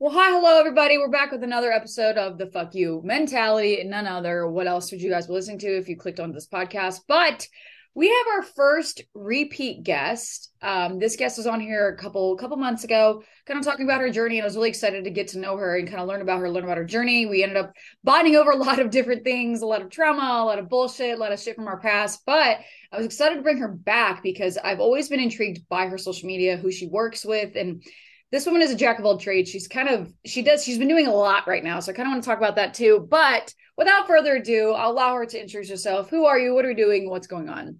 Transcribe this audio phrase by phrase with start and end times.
[0.00, 0.96] Well, hi, hello, everybody.
[0.96, 3.80] We're back with another episode of the Fuck You Mentality.
[3.80, 4.46] And none other.
[4.46, 7.00] What else would you guys be listening to if you clicked on this podcast?
[7.08, 7.48] But
[7.96, 10.52] we have our first repeat guest.
[10.62, 14.00] Um, this guest was on here a couple couple months ago, kind of talking about
[14.00, 16.06] her journey, and I was really excited to get to know her and kind of
[16.06, 17.26] learn about her, learn about her journey.
[17.26, 17.72] We ended up
[18.04, 21.16] bonding over a lot of different things, a lot of trauma, a lot of bullshit,
[21.16, 22.22] a lot of shit from our past.
[22.24, 22.60] But
[22.92, 26.28] I was excited to bring her back because I've always been intrigued by her social
[26.28, 27.82] media, who she works with, and
[28.30, 29.50] this woman is a jack of all trades.
[29.50, 32.06] She's kind of she does she's been doing a lot right now, so I kind
[32.06, 33.06] of want to talk about that too.
[33.08, 36.10] But without further ado, I'll allow her to introduce herself.
[36.10, 36.54] Who are you?
[36.54, 37.08] What are you doing?
[37.08, 37.78] What's going on?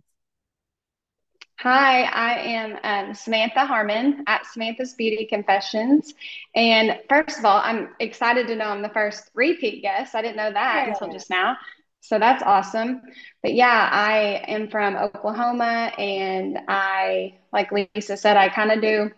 [1.61, 6.15] Hi, I am um, Samantha Harman at Samantha's Beauty Confessions.
[6.55, 10.15] And first of all, I'm excited to know I'm the first repeat guest.
[10.15, 10.92] I didn't know that yeah.
[10.92, 11.56] until just now.
[12.01, 13.03] So that's awesome.
[13.42, 19.11] But yeah, I am from Oklahoma and I, like Lisa said, I kind of do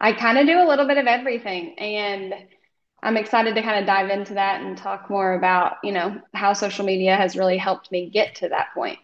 [0.00, 1.78] I kind of do a little bit of everything.
[1.78, 2.34] And
[3.02, 6.52] I'm excited to kind of dive into that and talk more about, you know, how
[6.54, 8.98] social media has really helped me get to that point.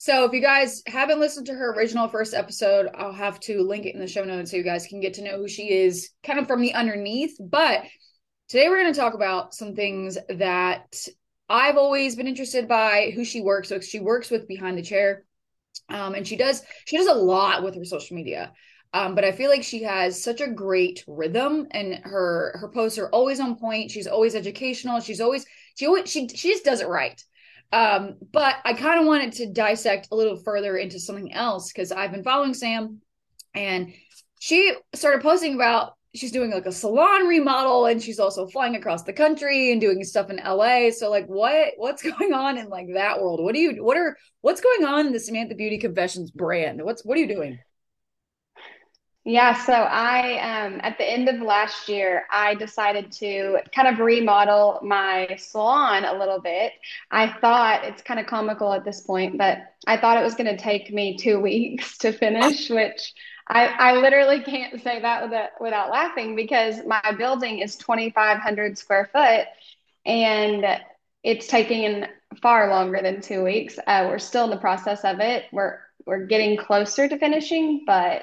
[0.00, 3.84] So if you guys haven't listened to her original first episode, I'll have to link
[3.84, 6.10] it in the show notes so you guys can get to know who she is
[6.22, 7.36] kind of from the underneath.
[7.40, 7.82] But
[8.48, 11.08] today we're going to talk about some things that
[11.48, 13.84] I've always been interested by who she works with.
[13.84, 15.24] She works with Behind the Chair.
[15.88, 18.52] Um, and she does she does a lot with her social media.
[18.94, 22.98] Um, but I feel like she has such a great rhythm and her her posts
[22.98, 23.90] are always on point.
[23.90, 25.00] She's always educational.
[25.00, 25.44] She's always
[25.76, 27.22] she always she she just does it right.
[27.70, 31.92] Um, but I kind of wanted to dissect a little further into something else because
[31.92, 33.00] I've been following Sam
[33.54, 33.92] and
[34.40, 39.02] she started posting about she's doing like a salon remodel and she's also flying across
[39.02, 40.90] the country and doing stuff in LA.
[40.90, 43.42] So like what what's going on in like that world?
[43.42, 46.82] What do you what are what's going on in the Samantha Beauty Confessions brand?
[46.82, 47.58] What's what are you doing?
[49.28, 53.98] Yeah, so I, um, at the end of last year, I decided to kind of
[53.98, 56.72] remodel my salon a little bit.
[57.10, 60.46] I thought it's kind of comical at this point, but I thought it was going
[60.46, 63.12] to take me two weeks to finish, which
[63.46, 69.10] I, I literally can't say that without, without laughing because my building is 2,500 square
[69.12, 69.44] foot
[70.06, 70.64] and
[71.22, 72.06] it's taking
[72.40, 73.78] far longer than two weeks.
[73.86, 75.44] Uh, we're still in the process of it.
[75.52, 78.22] We're, we're getting closer to finishing, but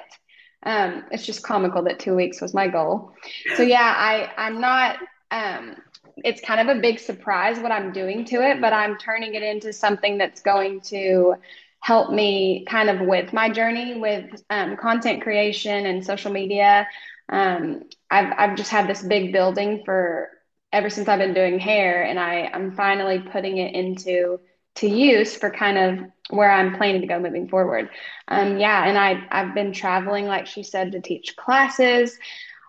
[0.66, 3.12] um, it's just comical that two weeks was my goal.
[3.56, 4.96] So yeah, I I'm not.
[5.30, 5.76] Um,
[6.18, 9.42] it's kind of a big surprise what I'm doing to it, but I'm turning it
[9.42, 11.34] into something that's going to
[11.80, 16.88] help me kind of with my journey with um, content creation and social media.
[17.28, 20.30] Um, I've I've just had this big building for
[20.72, 24.40] ever since I've been doing hair, and I I'm finally putting it into
[24.76, 27.90] to use for kind of where I'm planning to go moving forward.
[28.28, 32.18] Um, yeah, and I I've been traveling, like she said, to teach classes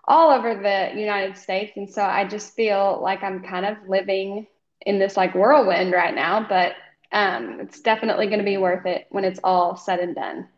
[0.06, 4.46] all over the United States, and so I just feel like I'm kind of living
[4.82, 6.72] in this like whirlwind right now, but
[7.12, 10.48] um, it's definitely going to be worth it when it's all said and done.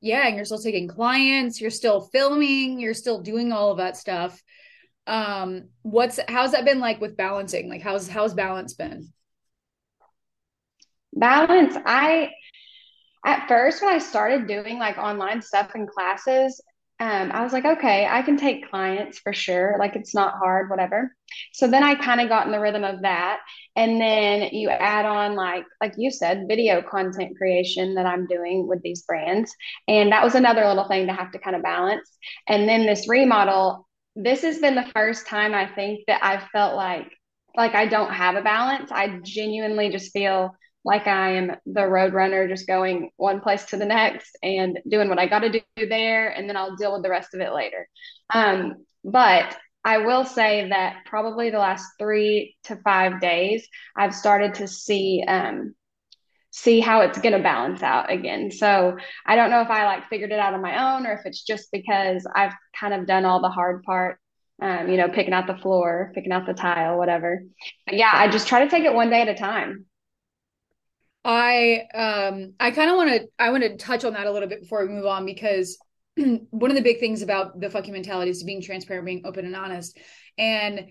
[0.00, 3.96] Yeah, and you're still taking clients, you're still filming, you're still doing all of that
[3.96, 4.42] stuff.
[5.06, 7.68] Um, what's how's that been like with balancing?
[7.68, 9.12] Like how's how's balance been?
[11.16, 11.76] Balance.
[11.84, 12.30] I
[13.26, 16.62] at first when i started doing like online stuff in classes
[17.00, 19.76] um, i was like okay i can take clients for sure.
[19.78, 21.14] Like it's not hard whatever.
[21.52, 23.40] So then i kind of got in the rhythm of that.
[23.74, 28.66] And then you add on like like you said video content creation that i'm doing
[28.66, 29.52] with these brands.
[29.88, 32.08] And that was another little thing to have to kind of balance.
[32.48, 36.74] And then this remodel this has been the first time i think that i've felt
[36.74, 37.10] like
[37.54, 38.90] like i don't have a balance.
[38.90, 40.56] I genuinely just feel
[40.86, 45.08] like I am the road runner, just going one place to the next and doing
[45.08, 47.52] what I got to do there, and then I'll deal with the rest of it
[47.52, 47.88] later.
[48.32, 53.66] Um, but I will say that probably the last three to five days,
[53.96, 55.74] I've started to see um,
[56.52, 58.52] see how it's going to balance out again.
[58.52, 61.26] So I don't know if I like figured it out on my own or if
[61.26, 64.18] it's just because I've kind of done all the hard part.
[64.62, 67.42] Um, you know, picking out the floor, picking out the tile, whatever.
[67.84, 69.84] But yeah, I just try to take it one day at a time.
[71.26, 74.48] I um I kind of want to I want to touch on that a little
[74.48, 75.76] bit before we move on because
[76.16, 79.56] one of the big things about the fucking mentality is being transparent, being open and
[79.56, 79.98] honest.
[80.38, 80.86] And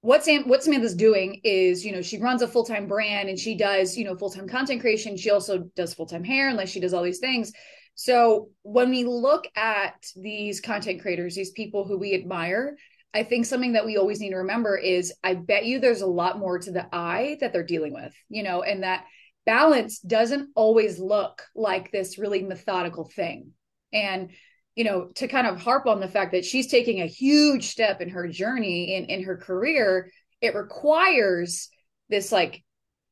[0.00, 3.56] what Sam what Samantha's doing is, you know, she runs a full-time brand and she
[3.56, 5.16] does, you know, full-time content creation.
[5.16, 7.52] She also does full-time hair unless she does all these things.
[7.94, 12.76] So when we look at these content creators, these people who we admire,
[13.14, 16.06] I think something that we always need to remember is I bet you there's a
[16.06, 19.04] lot more to the eye that they're dealing with, you know, and that
[19.46, 23.52] balance doesn't always look like this really methodical thing.
[23.92, 24.30] And
[24.74, 28.02] you know, to kind of harp on the fact that she's taking a huge step
[28.02, 30.10] in her journey in in her career,
[30.42, 31.70] it requires
[32.10, 32.62] this like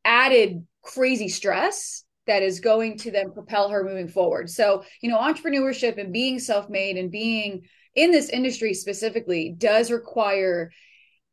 [0.04, 4.50] added crazy stress that is going to then propel her moving forward.
[4.50, 7.62] So, you know, entrepreneurship and being self-made and being
[7.94, 10.70] in this industry specifically does require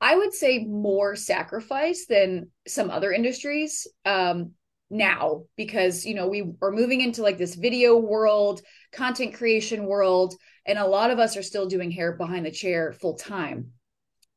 [0.03, 3.85] I would say more sacrifice than some other industries.
[4.03, 4.53] Um,
[4.91, 8.61] now because you know we are moving into like this video world
[8.91, 10.35] content creation world
[10.65, 13.71] and a lot of us are still doing hair behind the chair full time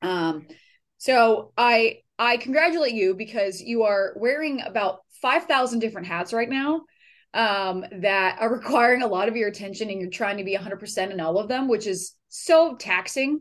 [0.01, 0.47] um
[0.97, 6.83] so i i congratulate you because you are wearing about 5000 different hats right now
[7.35, 11.11] um that are requiring a lot of your attention and you're trying to be 100%
[11.11, 13.41] in all of them which is so taxing.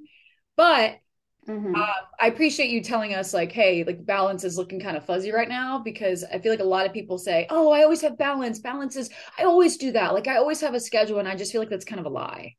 [0.56, 0.98] But
[1.48, 1.76] Mm-hmm.
[1.76, 5.32] Uh, I appreciate you telling us, like, hey, like balance is looking kind of fuzzy
[5.32, 8.18] right now because I feel like a lot of people say, oh, I always have
[8.18, 8.60] balance.
[8.60, 10.14] Balance is, I always do that.
[10.14, 11.20] Like, I always have a schedule.
[11.20, 12.56] And I just feel like that's kind of a lie.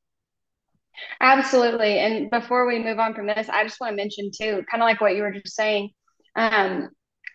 [1.20, 1.98] Absolutely.
[1.98, 4.86] And before we move on from this, I just want to mention, too, kind of
[4.86, 5.90] like what you were just saying.
[6.36, 6.90] Um,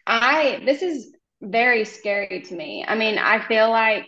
[0.06, 1.12] I, this is
[1.42, 2.86] very scary to me.
[2.88, 4.06] I mean, I feel like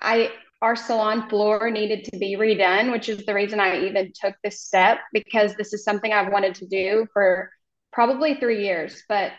[0.00, 4.34] I, our salon floor needed to be redone, which is the reason I even took
[4.42, 7.50] this step because this is something I've wanted to do for
[7.92, 9.02] probably three years.
[9.08, 9.32] But,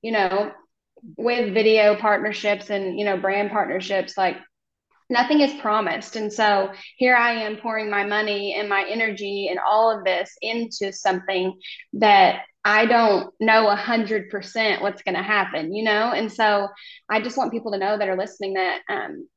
[0.00, 0.52] you know,
[1.16, 4.36] with video partnerships and, you know, brand partnerships, like
[5.10, 6.16] nothing is promised.
[6.16, 10.34] And so here I am pouring my money and my energy and all of this
[10.40, 11.58] into something
[11.94, 16.12] that I don't know a hundred percent what's going to happen, you know?
[16.12, 16.68] And so
[17.10, 19.28] I just want people to know that are listening that, um,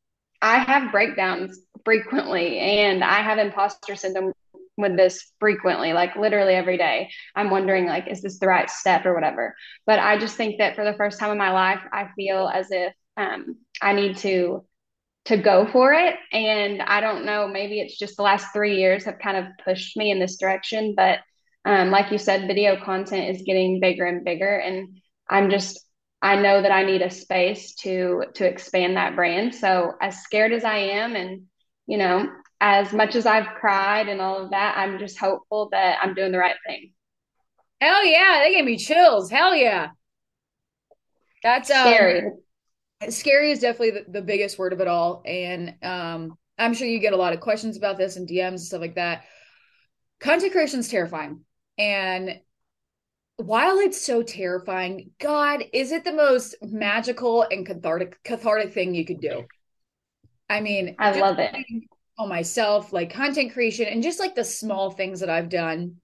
[0.41, 4.33] I have breakdowns frequently and I have imposter syndrome
[4.77, 7.09] with this frequently, like literally every day.
[7.35, 9.55] I'm wondering like, is this the right step or whatever?
[9.85, 12.67] But I just think that for the first time in my life, I feel as
[12.71, 14.65] if um, I need to
[15.25, 16.15] to go for it.
[16.31, 19.97] And I don't know, maybe it's just the last three years have kind of pushed
[19.97, 20.93] me in this direction.
[20.95, 21.19] But
[21.65, 24.55] um, like you said, video content is getting bigger and bigger.
[24.55, 25.84] And I'm just
[26.25, 29.53] I know that I need a space to to expand that brand.
[29.53, 31.43] So as scared as I am and
[31.85, 32.27] you know,
[32.59, 36.31] as much as I've cried and all of that, I'm just hopeful that I'm doing
[36.31, 36.93] the right thing.
[37.79, 39.29] Hell yeah, they gave me chills.
[39.29, 39.89] Hell yeah.
[41.43, 42.31] That's um, scary.
[43.09, 45.21] Scary is definitely the, the biggest word of it all.
[45.27, 48.61] And um, I'm sure you get a lot of questions about this and DMs and
[48.61, 49.25] stuff like that.
[50.19, 51.41] Content creation is terrifying.
[51.77, 52.39] And
[53.37, 59.05] while it's so terrifying, God, is it the most magical and cathartic cathartic thing you
[59.05, 59.45] could do?
[60.49, 61.55] I mean, I love it.
[62.17, 65.97] On myself, like content creation and just like the small things that I've done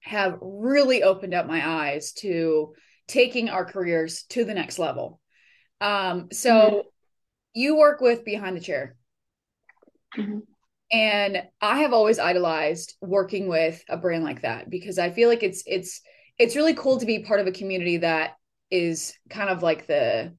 [0.00, 2.74] have really opened up my eyes to
[3.06, 5.20] taking our careers to the next level.
[5.80, 6.78] Um, so mm-hmm.
[7.54, 8.96] you work with Behind the Chair.
[10.16, 10.40] Mm-hmm.
[10.90, 15.42] And I have always idolized working with a brand like that because I feel like
[15.42, 16.00] it's it's
[16.38, 18.36] it's really cool to be part of a community that
[18.70, 20.34] is kind of like the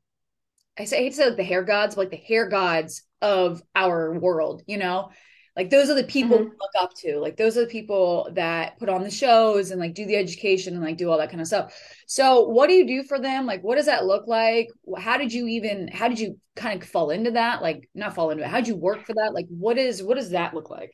[0.78, 3.04] I say I hate to say like the hair gods, but like the hair gods
[3.22, 5.10] of our world, you know?
[5.56, 6.50] Like those are the people mm-hmm.
[6.50, 7.18] we look up to.
[7.18, 10.74] Like those are the people that put on the shows and like do the education
[10.74, 11.74] and like do all that kind of stuff.
[12.08, 13.46] So what do you do for them?
[13.46, 14.68] Like what does that look like?
[14.98, 17.62] How did you even how did you kind of fall into that?
[17.62, 18.50] Like not fall into it.
[18.50, 19.34] How did you work for that?
[19.34, 20.92] Like what is what does that look like?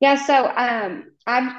[0.00, 1.50] Yeah, so um I've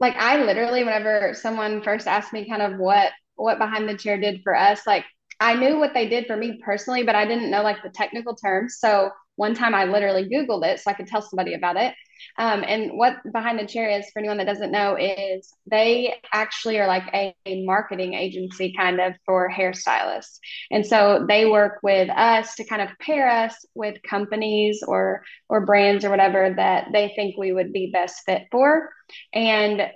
[0.00, 4.18] like I literally, whenever someone first asked me kind of what what behind the chair
[4.18, 5.04] did for us, like
[5.40, 8.34] I knew what they did for me personally, but I didn't know like the technical
[8.34, 8.76] terms.
[8.78, 11.94] So one time I literally Googled it so I could tell somebody about it.
[12.38, 16.78] Um, and what behind the chair is for anyone that doesn't know is they actually
[16.78, 20.38] are like a, a, marketing agency kind of for hairstylists.
[20.70, 25.64] And so they work with us to kind of pair us with companies or or
[25.64, 28.90] brands or whatever that they think we would be best fit for.
[29.32, 29.90] And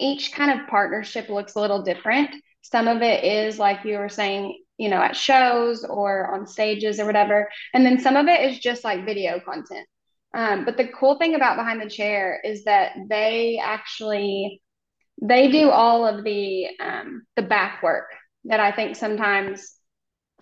[0.00, 2.30] each kind of partnership looks a little different.
[2.62, 6.98] Some of it is like you were saying, you know, at shows or on stages
[6.98, 7.48] or whatever.
[7.72, 9.86] And then some of it is just like video content.
[10.34, 14.60] Um, but the cool thing about behind the chair is that they actually
[15.22, 18.06] they do all of the um, the back work
[18.44, 19.74] that I think sometimes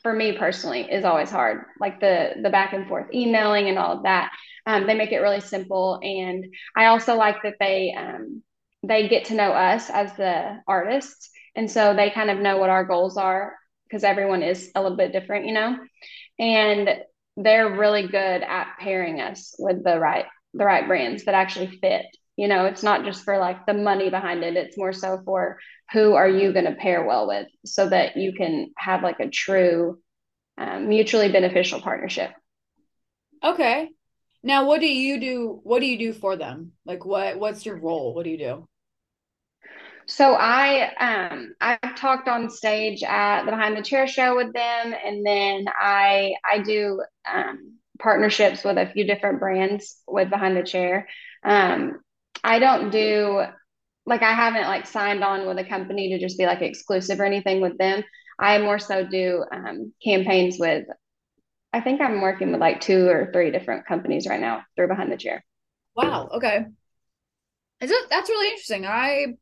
[0.03, 3.99] for me personally is always hard, like the the back and forth emailing and all
[3.99, 4.33] of that.
[4.67, 8.43] Um, they make it really simple, and I also like that they um,
[8.83, 12.71] they get to know us as the artists, and so they kind of know what
[12.71, 13.55] our goals are
[13.93, 15.77] because everyone is a little bit different, you know,
[16.39, 16.89] and
[17.37, 22.07] they're really good at pairing us with the right the right brands that actually fit.
[22.37, 24.57] You know, it's not just for like the money behind it.
[24.57, 25.59] It's more so for
[25.93, 29.29] who are you going to pair well with so that you can have like a
[29.29, 29.99] true
[30.57, 32.31] um, mutually beneficial partnership.
[33.45, 33.91] Okay.
[34.43, 35.61] Now, what do you do?
[35.63, 36.73] What do you do for them?
[36.87, 38.15] Like, what what's your role?
[38.15, 38.69] What do you do?
[40.07, 44.95] So I um I've talked on stage at the Behind the Chair show with them,
[45.05, 50.63] and then I I do um, partnerships with a few different brands with Behind the
[50.63, 51.09] Chair.
[51.45, 52.01] Um,
[52.43, 53.43] I don't do
[54.05, 57.25] like I haven't like signed on with a company to just be like exclusive or
[57.25, 58.03] anything with them.
[58.39, 60.87] I more so do um, campaigns with.
[61.73, 65.11] I think I'm working with like two or three different companies right now through Behind
[65.11, 65.45] the Chair.
[65.95, 66.29] Wow.
[66.35, 66.67] Okay.
[67.81, 68.87] Is it, that's really interesting.
[68.87, 69.35] I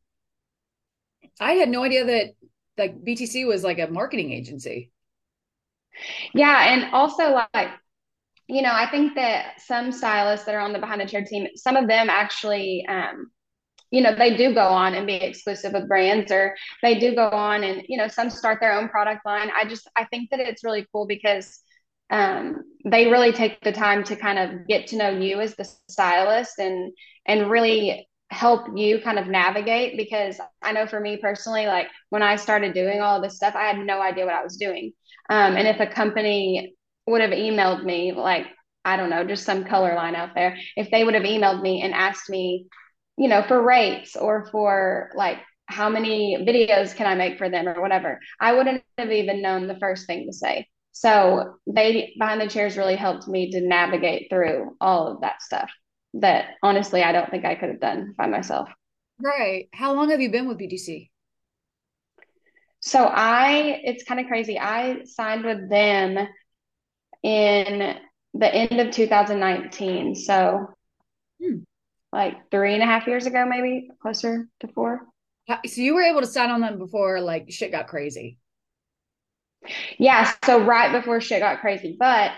[1.39, 2.33] I had no idea that
[2.77, 4.91] like BTC was like a marketing agency.
[6.33, 7.69] Yeah, and also like
[8.47, 11.47] you know, I think that some stylists that are on the behind the chair team,
[11.55, 13.31] some of them actually um
[13.91, 17.29] you know, they do go on and be exclusive with brands or they do go
[17.29, 19.51] on and, you know, some start their own product line.
[19.53, 21.59] I just I think that it's really cool because
[22.09, 25.69] um, they really take the time to kind of get to know you as the
[25.89, 26.93] stylist and
[27.25, 32.23] and really help you kind of navigate because I know for me personally, like when
[32.23, 34.93] I started doing all this stuff, I had no idea what I was doing.
[35.29, 36.73] Um, and if a company
[37.05, 38.47] would have emailed me, like,
[38.85, 41.81] I don't know, just some color line out there, if they would have emailed me
[41.81, 42.67] and asked me,
[43.17, 47.67] you know, for rates or for like how many videos can I make for them
[47.67, 50.67] or whatever, I wouldn't have even known the first thing to say.
[50.93, 55.69] So they behind the chairs really helped me to navigate through all of that stuff
[56.15, 58.69] that honestly I don't think I could have done by myself.
[59.19, 59.69] Right.
[59.73, 61.09] How long have you been with BTC?
[62.79, 64.59] So I, it's kind of crazy.
[64.59, 66.27] I signed with them
[67.21, 67.95] in
[68.33, 70.15] the end of 2019.
[70.15, 70.67] So
[71.41, 71.57] hmm.
[72.11, 75.01] like three and a half years ago, maybe closer to four.
[75.47, 78.39] So you were able to sign on them before like shit got crazy.
[79.99, 80.31] Yeah.
[80.43, 81.95] So right before shit got crazy.
[81.99, 82.31] But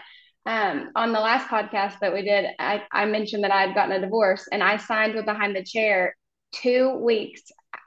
[0.45, 3.93] um, on the last podcast that we did, I, I mentioned that I had gotten
[3.93, 6.15] a divorce and I signed with Behind the Chair
[6.51, 7.41] two weeks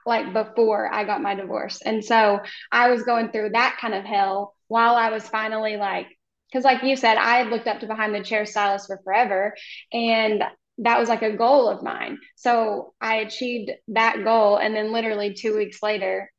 [0.05, 1.81] like before I got my divorce.
[1.81, 2.39] And so
[2.71, 6.07] I was going through that kind of hell while I was finally like,
[6.51, 9.53] because like you said, I had looked up to Behind the Chair stylist for forever.
[9.91, 10.43] And
[10.79, 12.19] that was like a goal of mine.
[12.35, 14.57] So I achieved that goal.
[14.57, 16.31] And then literally two weeks later,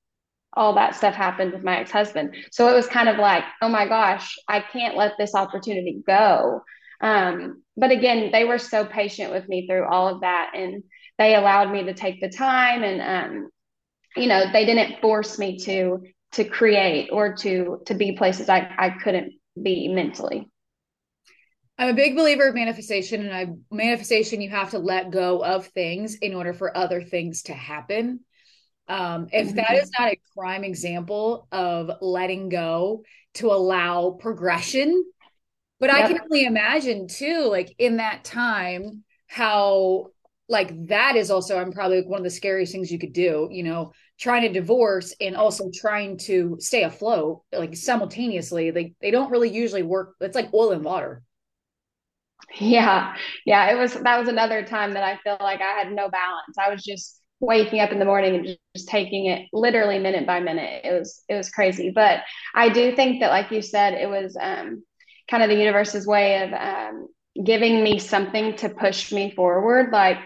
[0.58, 2.34] all that stuff happened with my ex-husband.
[2.50, 6.62] So it was kind of like, oh my gosh, I can't let this opportunity go.
[7.00, 10.82] Um, but again, they were so patient with me through all of that, and
[11.16, 13.50] they allowed me to take the time, and um,
[14.16, 18.68] you know, they didn't force me to to create or to to be places I
[18.76, 20.50] I couldn't be mentally.
[21.78, 25.68] I'm a big believer of manifestation, and I manifestation you have to let go of
[25.68, 28.20] things in order for other things to happen.
[28.88, 33.02] Um, if that is not a prime example of letting go
[33.34, 35.04] to allow progression,
[35.78, 36.04] but yep.
[36.04, 40.06] I can only imagine too, like in that time, how
[40.48, 43.62] like that is also I'm probably one of the scariest things you could do, you
[43.62, 48.72] know, trying to divorce and also trying to stay afloat like simultaneously.
[48.72, 50.14] Like they don't really usually work.
[50.20, 51.22] It's like oil and water.
[52.58, 53.14] Yeah.
[53.44, 53.70] Yeah.
[53.70, 56.56] It was that was another time that I feel like I had no balance.
[56.58, 60.38] I was just waking up in the morning and just, taking it literally minute by
[60.38, 60.84] minute.
[60.84, 61.90] It was it was crazy.
[61.92, 62.20] But
[62.54, 64.84] I do think that, like you said, it was um,
[65.28, 67.08] kind of the universe's way of um,
[67.44, 69.90] giving me something to push me forward.
[69.92, 70.18] Like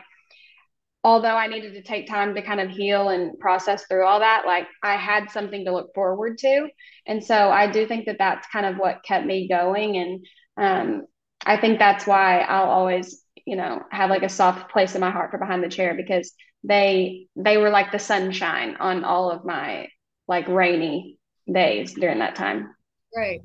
[1.05, 4.45] although I needed to take time to kind of heal and process through all that,
[4.47, 6.69] like I had something to look forward to.
[7.07, 9.97] And so I do think that that's kind of what kept me going.
[9.97, 10.27] And
[10.57, 11.07] um,
[11.45, 15.11] I think that's why I'll always, you know, have like a soft place in my
[15.11, 16.33] heart for behind the chair because
[16.65, 19.89] they they were like the sunshine on all of my
[20.29, 21.19] like rainy
[21.51, 22.75] days during that time.
[23.15, 23.41] Right.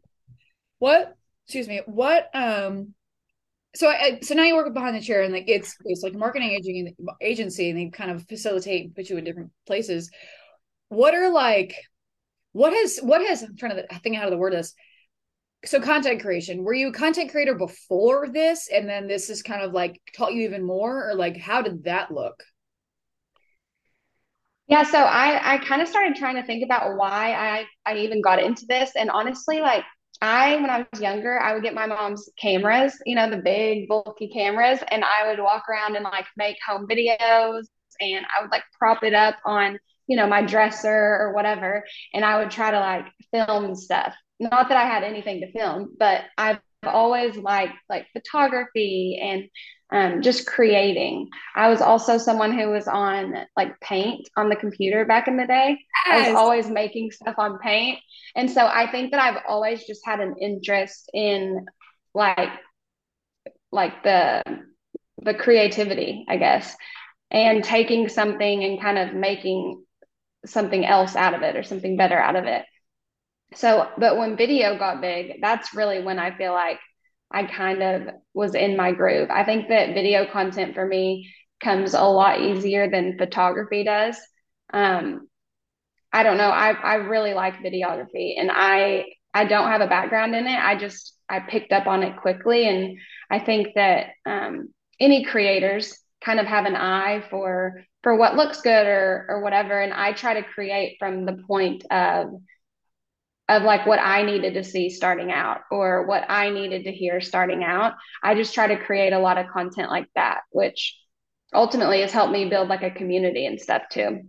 [0.79, 1.15] What?
[1.45, 1.81] Excuse me.
[1.85, 2.29] What?
[2.33, 2.93] Um.
[3.75, 6.51] So I so now you work behind the chair and like it's it's like marketing
[6.51, 10.09] agency agency and they kind of facilitate put you in different places.
[10.89, 11.75] What are like?
[12.53, 14.73] What has what has I'm trying to think out of the word this.
[15.65, 16.63] So content creation.
[16.63, 20.33] Were you a content creator before this, and then this is kind of like taught
[20.33, 22.43] you even more, or like how did that look?
[24.67, 28.21] Yeah, so I I kind of started trying to think about why I I even
[28.21, 29.83] got into this, and honestly, like
[30.21, 33.87] I when I was younger, I would get my mom's cameras, you know, the big
[33.87, 37.65] bulky cameras, and I would walk around and like make home videos,
[38.01, 42.25] and I would like prop it up on you know my dresser or whatever, and
[42.25, 44.15] I would try to like film stuff.
[44.39, 49.45] Not that I had anything to film, but I've always liked like photography and
[49.91, 51.29] um, just creating.
[51.55, 55.47] I was also someone who was on like paint on the computer back in the
[55.47, 55.79] day.
[56.05, 56.27] Yes.
[56.27, 57.99] I was always making stuff on paint.
[58.35, 61.65] And so I think that I've always just had an interest in
[62.13, 62.49] like
[63.71, 64.43] like the
[65.21, 66.75] the creativity, I guess,
[67.31, 69.83] and taking something and kind of making
[70.45, 72.65] something else out of it or something better out of it.
[73.55, 76.79] So, but when video got big, that's really when I feel like
[77.31, 79.29] I kind of was in my groove.
[79.29, 84.17] I think that video content for me comes a lot easier than photography does.
[84.73, 85.27] Um,
[86.13, 86.49] I don't know.
[86.49, 90.57] I, I really like videography and I I don't have a background in it.
[90.57, 92.97] I just I picked up on it quickly and
[93.29, 94.69] I think that um,
[94.99, 99.79] any creators kind of have an eye for for what looks good or or whatever
[99.79, 102.29] and I try to create from the point of
[103.49, 107.21] of like what I needed to see starting out or what I needed to hear
[107.21, 107.93] starting out.
[108.21, 110.97] I just try to create a lot of content like that, which
[111.53, 114.23] ultimately has helped me build like a community and stuff too.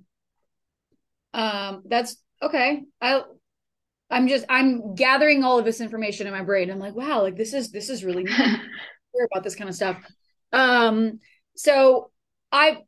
[1.34, 2.84] Um, that's okay.
[3.00, 3.22] I
[4.10, 6.70] I'm just I'm gathering all of this information in my brain.
[6.70, 9.98] I'm like, wow, like this is this is really hear about this kind of stuff.
[10.52, 11.20] Um,
[11.56, 12.10] so
[12.52, 12.78] I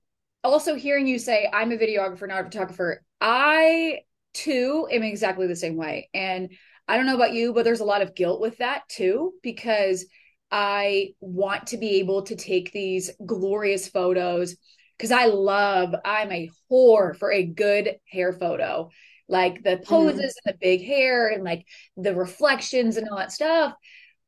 [0.42, 3.02] also hearing you say I'm a videographer, not a photographer.
[3.20, 4.00] I
[4.34, 6.08] too am exactly the same way.
[6.14, 6.50] And
[6.88, 10.06] I don't know about you, but there's a lot of guilt with that too, because
[10.50, 14.56] I want to be able to take these glorious photos
[14.98, 18.90] because I love, I'm a whore for a good hair photo.
[19.28, 19.84] Like the mm-hmm.
[19.84, 20.36] poses mm.
[20.44, 21.64] and the big hair and like
[21.96, 23.74] the reflections and all that stuff.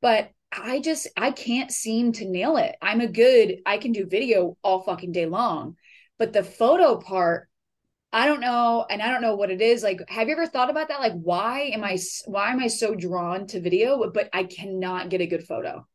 [0.00, 2.76] But I just, I can't seem to nail it.
[2.80, 5.76] I'm a good, I can do video all fucking day long.
[6.18, 7.48] But the photo part,
[8.12, 9.82] I don't know, and I don't know what it is.
[9.82, 11.00] Like, have you ever thought about that?
[11.00, 15.22] Like, why am I why am I so drawn to video, but I cannot get
[15.22, 15.86] a good photo?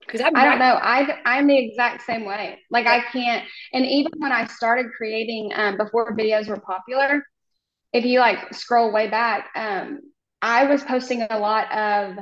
[0.00, 0.78] Because I don't know.
[0.80, 2.58] I I'm the exact same way.
[2.70, 3.44] Like, I can't.
[3.72, 7.22] And even when I started creating um, before videos were popular,
[7.92, 10.00] if you like scroll way back, um,
[10.42, 12.16] I was posting a lot of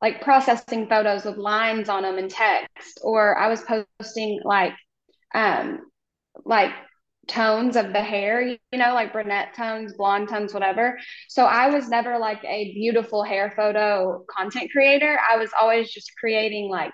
[0.00, 4.72] like processing photos with lines on them and text, or I was posting like
[5.34, 5.80] um
[6.44, 6.72] like
[7.32, 10.98] tones of the hair, you know, like brunette tones, blonde tones, whatever.
[11.28, 15.18] So I was never like a beautiful hair photo content creator.
[15.30, 16.92] I was always just creating like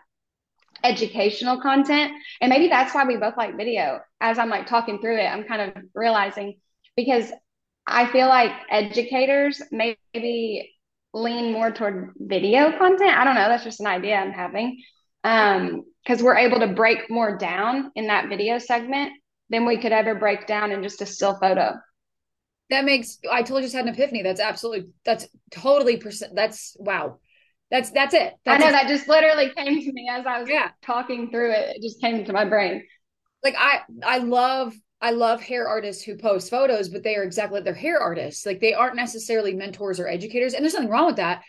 [0.84, 2.12] educational content.
[2.40, 4.00] And maybe that's why we both like video.
[4.20, 6.60] As I'm like talking through it, I'm kind of realizing
[6.96, 7.32] because
[7.86, 10.72] I feel like educators maybe
[11.12, 13.16] lean more toward video content.
[13.16, 13.48] I don't know.
[13.48, 14.82] That's just an idea I'm having.
[15.24, 19.12] Um, because we're able to break more down in that video segment
[19.50, 21.74] than we could ever break down in just a still photo.
[22.70, 24.22] That makes I totally just had an epiphany.
[24.22, 27.18] That's absolutely that's totally percent that's wow.
[27.70, 28.34] That's that's it.
[28.44, 30.70] That's I know that just literally came to me as I was yeah.
[30.82, 31.76] talking through it.
[31.76, 32.84] It just came to my brain.
[33.42, 37.60] Like I I love I love hair artists who post photos, but they are exactly
[37.60, 38.44] they're hair artists.
[38.44, 40.54] Like they aren't necessarily mentors or educators.
[40.54, 41.42] And there's nothing wrong with that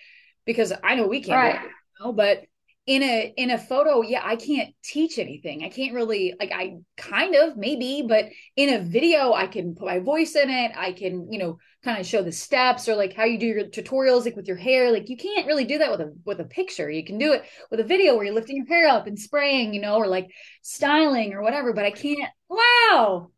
[0.46, 2.14] because I know we can't, right.
[2.14, 2.44] but
[2.90, 5.64] in a in a photo yeah i can't teach anything.
[5.64, 8.26] I can't really like i kind of maybe but
[8.56, 10.72] in a video i can put my voice in it.
[10.76, 13.66] I can you know kind of show the steps or like how you do your
[13.66, 14.92] tutorials like with your hair.
[14.92, 16.90] Like you can't really do that with a with a picture.
[16.90, 19.76] You can do it with a video where you're lifting your hair up and spraying
[19.76, 20.28] you know or like
[20.64, 23.30] styling or whatever but i can't wow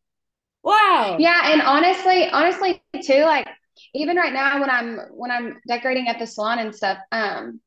[0.63, 1.17] wow.
[1.19, 3.47] Yeah and honestly honestly too like
[3.93, 7.59] even right now when i'm when i'm decorating at the salon and stuff um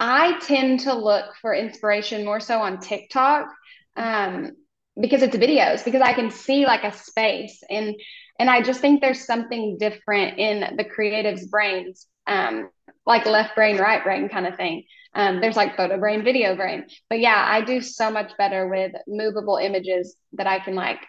[0.00, 3.48] I tend to look for inspiration more so on TikTok
[3.96, 4.52] um,
[4.98, 7.94] because it's videos because I can see like a space and
[8.38, 12.70] and I just think there's something different in the creative's brains, um,
[13.04, 14.84] like left brain, right brain kind of thing.
[15.14, 18.92] Um, there's like photo brain, video brain, but yeah, I do so much better with
[19.06, 21.00] movable images that I can like,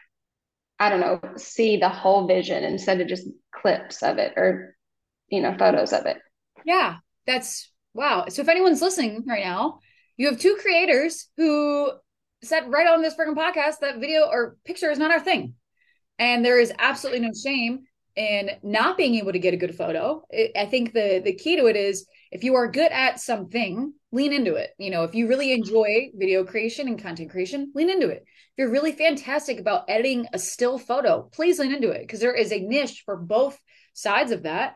[0.80, 4.76] I don't know, see the whole vision instead of just clips of it or
[5.30, 6.18] you know photos of it.
[6.66, 8.26] Yeah, that's Wow.
[8.30, 9.80] So if anyone's listening right now,
[10.18, 11.92] you have two creators who
[12.44, 15.56] said right on this freaking podcast that video or picture is not our thing.
[16.20, 17.82] And there is absolutely no shame
[18.16, 20.24] in not being able to get a good photo.
[20.56, 24.34] I think the the key to it is if you are good at something, lean
[24.34, 24.72] into it.
[24.78, 28.24] You know, if you really enjoy video creation and content creation, lean into it.
[28.26, 32.36] If you're really fantastic about editing a still photo, please lean into it because there
[32.36, 33.60] is a niche for both
[33.94, 34.76] sides of that.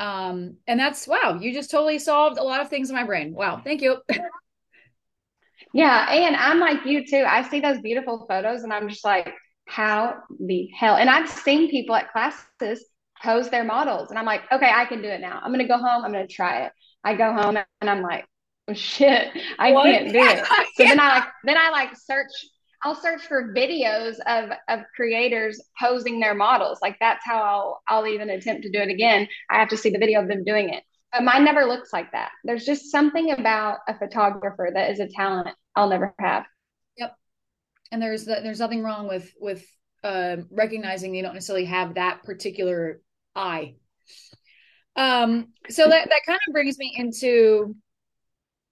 [0.00, 3.34] Um, and that's wow, you just totally solved a lot of things in my brain.
[3.34, 3.98] Wow, thank you.
[5.74, 7.22] yeah, and I'm like you too.
[7.28, 9.30] I see those beautiful photos and I'm just like,
[9.66, 10.96] how the hell?
[10.96, 12.82] And I've seen people at classes
[13.22, 15.38] pose their models, and I'm like, okay, I can do it now.
[15.42, 16.72] I'm gonna go home, I'm gonna try it.
[17.04, 18.24] I go home and I'm like,
[18.68, 19.84] oh, shit, I what?
[19.84, 20.46] can't do it.
[20.76, 22.32] So then I like then I like search
[22.82, 26.78] I'll search for videos of of creators posing their models.
[26.82, 29.28] Like that's how I'll I'll even attempt to do it again.
[29.50, 30.84] I have to see the video of them doing it.
[31.12, 32.30] uh, mine never looks like that.
[32.44, 36.44] There's just something about a photographer that is a talent I'll never have.
[36.96, 37.16] Yep.
[37.92, 39.66] And there's there's nothing wrong with with
[40.04, 43.00] uh, recognizing you don't necessarily have that particular
[43.34, 43.76] eye.
[44.96, 47.76] Um, so that that kind of brings me into.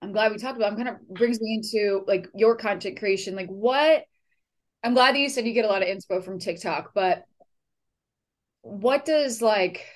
[0.01, 0.73] I'm glad we talked about.
[0.73, 0.79] It.
[0.79, 3.35] I'm kind of brings me into like your content creation.
[3.35, 4.05] Like what?
[4.85, 7.25] I'm glad that you said you get a lot of inspo from TikTok, but
[8.63, 9.87] what does like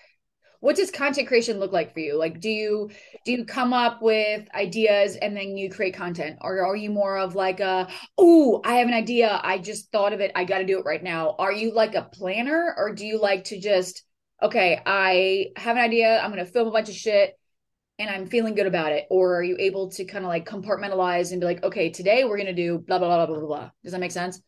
[0.61, 2.89] what does content creation look like for you like do you
[3.25, 7.19] do you come up with ideas and then you create content or are you more
[7.19, 10.59] of like a oh i have an idea i just thought of it i got
[10.59, 13.61] to do it right now are you like a planner or do you like to
[13.61, 14.05] just
[14.41, 17.37] okay i have an idea i'm going to film a bunch of shit
[17.99, 21.33] and i'm feeling good about it or are you able to kind of like compartmentalize
[21.33, 23.71] and be like okay today we're going to do blah blah blah blah blah blah
[23.83, 24.41] does that make sense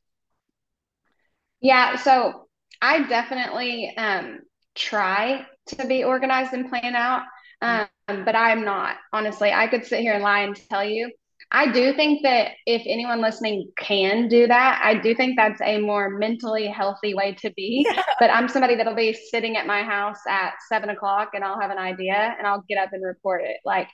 [1.61, 2.47] yeah so
[2.81, 4.41] i definitely um
[4.75, 7.23] try to be organized and plan out.
[7.63, 9.53] Um, but I'm not, honestly.
[9.53, 11.11] I could sit here and lie and tell you.
[11.55, 15.79] I do think that if anyone listening can do that, I do think that's a
[15.79, 17.87] more mentally healthy way to be.
[17.95, 18.03] Yeah.
[18.19, 21.71] But I'm somebody that'll be sitting at my house at seven o'clock and I'll have
[21.71, 23.59] an idea and I'll get up and report it.
[23.65, 23.89] Like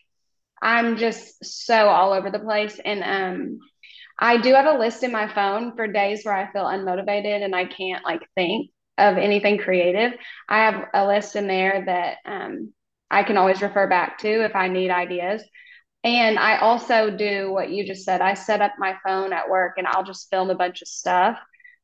[0.63, 2.81] I'm just so all over the place.
[2.83, 3.59] And um
[4.19, 7.55] I do have a list in my phone for days where I feel unmotivated and
[7.55, 10.13] I can't like think of anything creative,
[10.49, 12.73] I have a list in there that um,
[13.11, 15.43] I can always refer back to if I need ideas.
[16.03, 18.21] And I also do what you just said.
[18.21, 21.39] I set up my phone at work and I'll just film a bunch of stuff.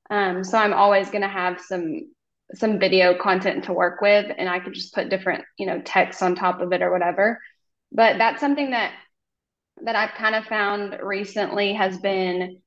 [0.09, 2.11] Um, so I'm always going to have some
[2.55, 6.22] some video content to work with, and I can just put different you know text
[6.22, 7.40] on top of it or whatever.
[7.92, 8.92] But that's something that
[9.83, 12.62] that I've kind of found recently has been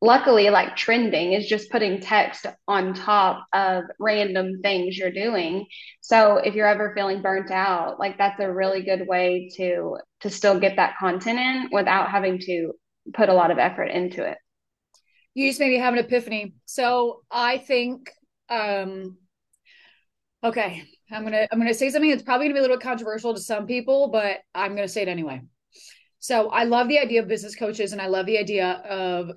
[0.00, 5.66] luckily like trending is just putting text on top of random things you're doing.
[6.00, 10.30] So if you're ever feeling burnt out like that's a really good way to to
[10.30, 12.72] still get that content in without having to
[13.12, 14.38] put a lot of effort into it.
[15.34, 16.54] You just maybe have an epiphany.
[16.64, 18.10] So i think
[18.50, 19.18] um
[20.42, 23.40] okay i'm gonna i'm gonna say something that's probably gonna be a little controversial to
[23.40, 25.42] some people but i'm gonna say it anyway.
[26.20, 29.30] So I love the idea of business coaches and I love the idea of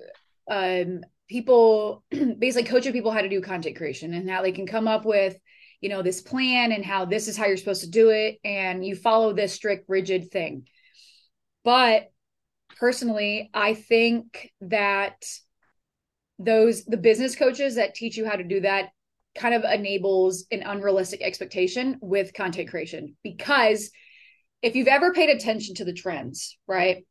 [0.50, 4.88] um, people basically coaching people how to do content creation and how they can come
[4.88, 5.36] up with
[5.80, 8.38] you know this plan and how this is how you're supposed to do it.
[8.44, 10.66] And you follow this strict rigid thing.
[11.64, 12.12] But
[12.78, 15.24] personally i think that
[16.38, 18.88] those the business coaches that teach you how to do that
[19.36, 23.16] kind of enables an unrealistic expectation with content creation.
[23.22, 23.90] Because
[24.60, 27.06] if you've ever paid attention to the trends right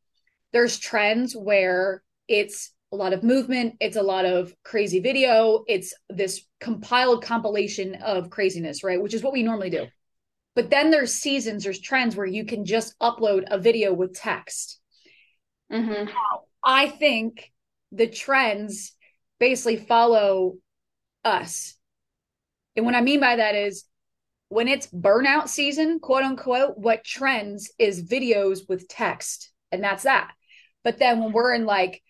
[0.52, 5.94] there's trends where it's a lot of movement it's a lot of crazy video it's
[6.10, 9.88] this compiled compilation of craziness right which is what we normally do.
[10.54, 14.80] But then there's seasons there's trends where you can just upload a video with text.
[15.72, 16.10] Mm-hmm.
[16.66, 17.50] i think
[17.94, 18.94] the trends
[19.40, 20.58] basically follow
[21.24, 21.76] us.
[22.76, 23.86] And what i mean by that is
[24.50, 30.34] when it's burnout season quote unquote what trends is videos with text and that's that.
[30.84, 32.02] But then when we're in like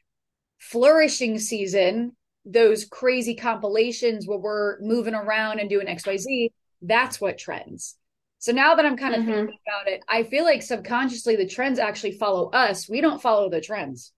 [0.61, 6.51] flourishing season, those crazy compilations where we're moving around and doing XYZ,
[6.83, 7.95] that's what trends.
[8.39, 9.31] So now that I'm kind of mm-hmm.
[9.31, 12.87] thinking about it, I feel like subconsciously the trends actually follow us.
[12.87, 14.13] We don't follow the trends.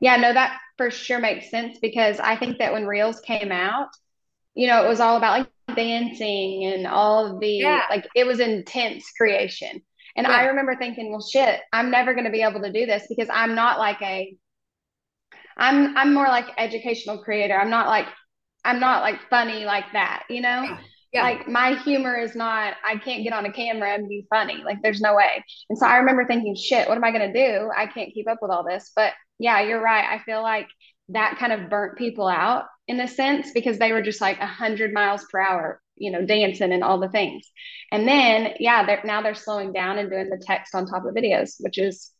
[0.00, 3.88] Yeah, no, that for sure makes sense because I think that when Reels came out,
[4.54, 7.82] you know, it was all about like dancing and all of the yeah.
[7.88, 9.82] like it was intense creation.
[10.16, 10.34] And yeah.
[10.34, 13.28] I remember thinking, well, shit, I'm never going to be able to do this because
[13.32, 14.34] I'm not like a
[15.56, 17.54] I'm I'm more like educational creator.
[17.54, 18.06] I'm not like
[18.64, 20.62] I'm not like funny like that, you know?
[20.62, 20.78] Yeah.
[21.12, 21.22] Yeah.
[21.22, 24.62] Like my humor is not I can't get on a camera and be funny.
[24.64, 25.44] Like there's no way.
[25.70, 27.70] And so I remember thinking, shit, what am I gonna do?
[27.74, 28.92] I can't keep up with all this.
[28.94, 30.04] But yeah, you're right.
[30.04, 30.68] I feel like
[31.10, 34.46] that kind of burnt people out in a sense because they were just like a
[34.46, 37.48] hundred miles per hour, you know, dancing and all the things.
[37.92, 41.14] And then yeah, they're now they're slowing down and doing the text on top of
[41.14, 42.10] videos, which is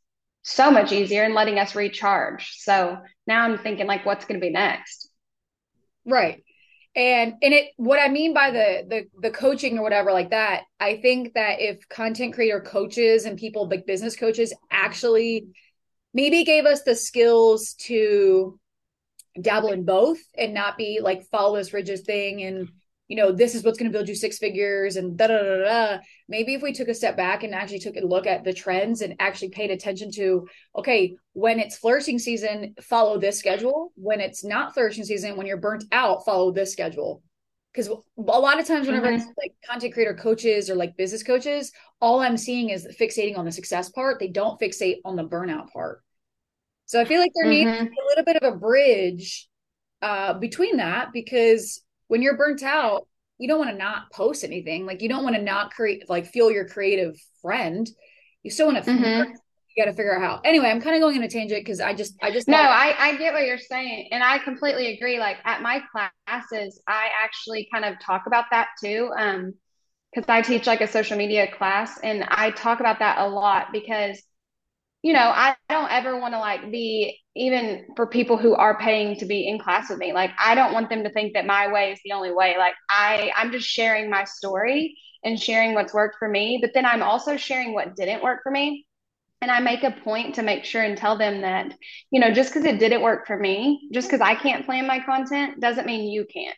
[0.47, 2.55] so much easier and letting us recharge.
[2.59, 5.11] So now I'm thinking like what's going to be next.
[6.07, 6.45] Right.
[6.95, 10.63] And and it what I mean by the the the coaching or whatever like that,
[10.79, 15.49] I think that if content creator coaches and people like business coaches actually
[16.15, 18.59] maybe gave us the skills to
[19.39, 22.69] dabble in both and not be like follow this rigid thing and
[23.09, 25.65] you know, this is what's going to build you six figures and da da da
[25.65, 25.99] da.
[26.29, 29.01] Maybe if we took a step back and actually took a look at the trends
[29.01, 33.93] and actually paid attention to, okay, when it's flourishing season, follow this schedule.
[33.95, 37.23] When it's not flourishing season, when you're burnt out, follow this schedule.
[37.73, 39.31] because a lot of times whenever mm-hmm.
[39.39, 43.53] like content creator coaches or like business coaches all i'm seeing is fixating on the
[43.53, 46.03] success part they don't fixate on the burnout part
[46.87, 47.85] so i feel like there mm-hmm.
[47.85, 49.49] needs a little bit of a bridge
[50.03, 53.07] uh, between that because when you're burnt out
[53.39, 56.27] you don't want to not post anything like you don't want to not create like
[56.27, 57.89] feel your creative friend
[58.43, 59.33] you still want to mm-hmm
[59.77, 60.41] you got to figure out how.
[60.43, 62.49] Anyway, I'm kind of going in a tangent because I just, I just.
[62.49, 64.09] No, I, I get what you're saying.
[64.11, 65.19] And I completely agree.
[65.19, 69.11] Like at my classes, I actually kind of talk about that too.
[69.17, 69.55] Um,
[70.15, 73.67] because I teach like a social media class and I talk about that a lot
[73.71, 74.23] because,
[75.07, 79.17] you know, I don't ever want to like be even for people who are paying
[79.19, 80.13] to be in class with me.
[80.13, 82.57] Like I don't want them to think that my way is the only way.
[82.59, 86.85] Like I, I'm just sharing my story and sharing what's worked for me, but then
[86.85, 88.85] I'm also sharing what didn't work for me
[89.43, 91.73] and I make a point to make sure and tell them that,
[92.11, 94.99] you know, just because it didn't work for me, just because I can't plan my
[95.01, 96.57] content doesn't mean you can't.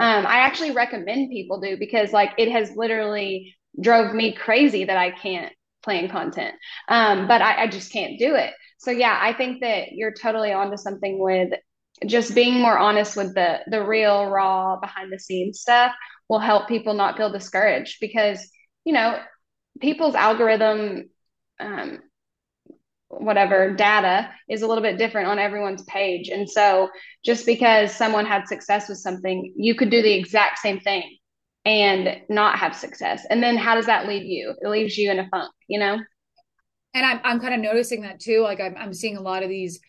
[0.00, 4.98] Um, I actually recommend people do because like it has literally drove me crazy that
[4.98, 5.52] I can't
[5.86, 6.56] plan content.
[6.88, 8.52] Um, but I, I just can't do it.
[8.78, 11.50] So yeah, I think that you're totally onto something with
[12.04, 15.92] just being more honest with the the real raw behind the scenes stuff
[16.28, 18.50] will help people not feel discouraged because
[18.84, 19.18] you know
[19.80, 21.08] people's algorithm
[21.60, 22.00] um,
[23.08, 26.28] whatever data is a little bit different on everyone's page.
[26.28, 26.88] And so
[27.24, 31.16] just because someone had success with something, you could do the exact same thing
[31.66, 33.26] and not have success.
[33.28, 34.54] And then how does that leave you?
[34.58, 35.98] It leaves you in a funk, you know?
[36.94, 38.40] And I'm, I'm kind of noticing that too.
[38.40, 39.80] Like I'm, I'm seeing a lot of these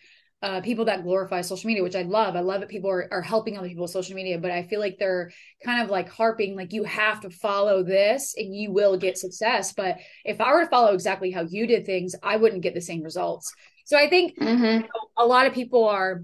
[0.41, 2.35] uh, people that glorify social media, which I love.
[2.35, 4.79] I love that people are, are helping other people with social media, but I feel
[4.79, 5.31] like they're
[5.63, 9.73] kind of like harping, like you have to follow this and you will get success.
[9.73, 12.81] But if I were to follow exactly how you did things, I wouldn't get the
[12.81, 13.53] same results.
[13.85, 14.63] So I think mm-hmm.
[14.63, 16.23] you know, a lot of people are,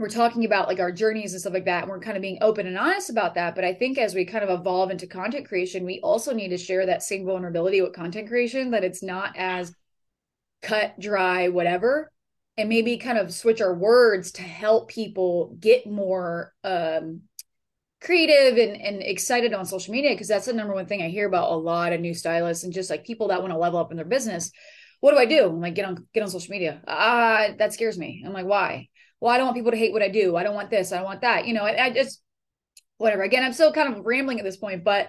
[0.00, 1.82] we're talking about like our journeys and stuff like that.
[1.82, 3.54] And we're kind of being open and honest about that.
[3.54, 6.58] But I think as we kind of evolve into content creation, we also need to
[6.58, 9.74] share that same vulnerability with content creation, that it's not as
[10.62, 12.10] cut, dry, whatever
[12.60, 17.22] and maybe kind of switch our words to help people get more um,
[18.02, 21.26] creative and, and excited on social media because that's the number one thing I hear
[21.26, 23.90] about a lot of new stylists and just like people that want to level up
[23.90, 24.52] in their business.
[25.00, 25.46] What do I do?
[25.46, 26.82] I'm like, get on get on social media.
[26.86, 28.22] Ah, uh, that scares me.
[28.24, 28.88] I'm like, why?
[29.20, 30.36] Well, I don't want people to hate what I do.
[30.36, 30.92] I don't want this.
[30.92, 31.46] I don't want that.
[31.46, 32.22] You know, I, I just
[32.98, 33.22] whatever.
[33.22, 35.08] Again, I'm still kind of rambling at this point, but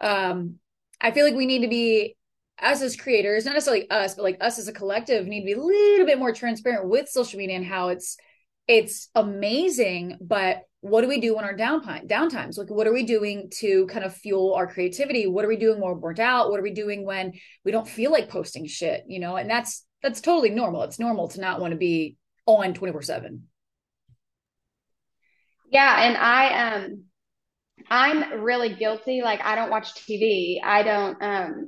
[0.00, 0.56] um,
[1.00, 2.16] I feel like we need to be
[2.62, 5.52] us as creators, not necessarily us, but like us as a collective need to be
[5.52, 8.16] a little bit more transparent with social media and how it's
[8.66, 12.58] it's amazing, but what do we do on our downtime downtimes?
[12.58, 15.26] Like what are we doing to kind of fuel our creativity?
[15.26, 16.50] What are we doing when we're burnt out?
[16.50, 17.32] What are we doing when
[17.64, 19.02] we don't feel like posting shit?
[19.08, 20.82] You know, and that's that's totally normal.
[20.82, 23.44] It's normal to not want to be on 24 7.
[25.72, 26.02] Yeah.
[26.02, 27.04] And I um
[27.88, 29.22] I'm really guilty.
[29.22, 30.60] Like I don't watch TV.
[30.62, 31.66] I don't um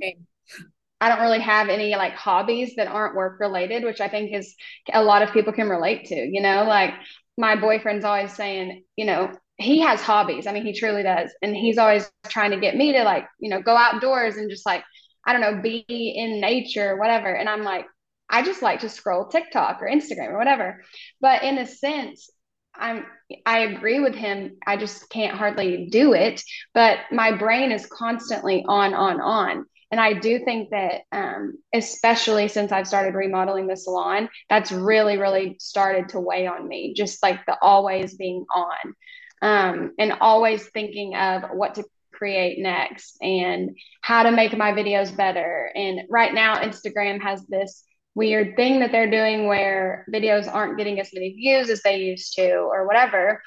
[1.00, 4.54] I don't really have any like hobbies that aren't work related, which I think is
[4.92, 6.16] a lot of people can relate to.
[6.16, 6.92] You know, like
[7.36, 10.46] my boyfriend's always saying, you know, he has hobbies.
[10.46, 11.30] I mean, he truly does.
[11.42, 14.66] And he's always trying to get me to like, you know, go outdoors and just
[14.66, 14.82] like,
[15.26, 17.32] I don't know, be in nature, whatever.
[17.32, 17.86] And I'm like,
[18.28, 20.82] I just like to scroll TikTok or Instagram or whatever.
[21.20, 22.30] But in a sense,
[22.74, 23.06] I'm
[23.44, 24.58] I agree with him.
[24.66, 26.42] I just can't hardly do it.
[26.74, 29.66] But my brain is constantly on, on, on.
[29.90, 35.16] And I do think that, um, especially since I've started remodeling the salon, that's really,
[35.16, 38.94] really started to weigh on me, just like the always being on
[39.42, 45.14] um, and always thinking of what to create next and how to make my videos
[45.14, 45.70] better.
[45.74, 50.98] And right now, Instagram has this weird thing that they're doing where videos aren't getting
[50.98, 53.42] as many views as they used to or whatever.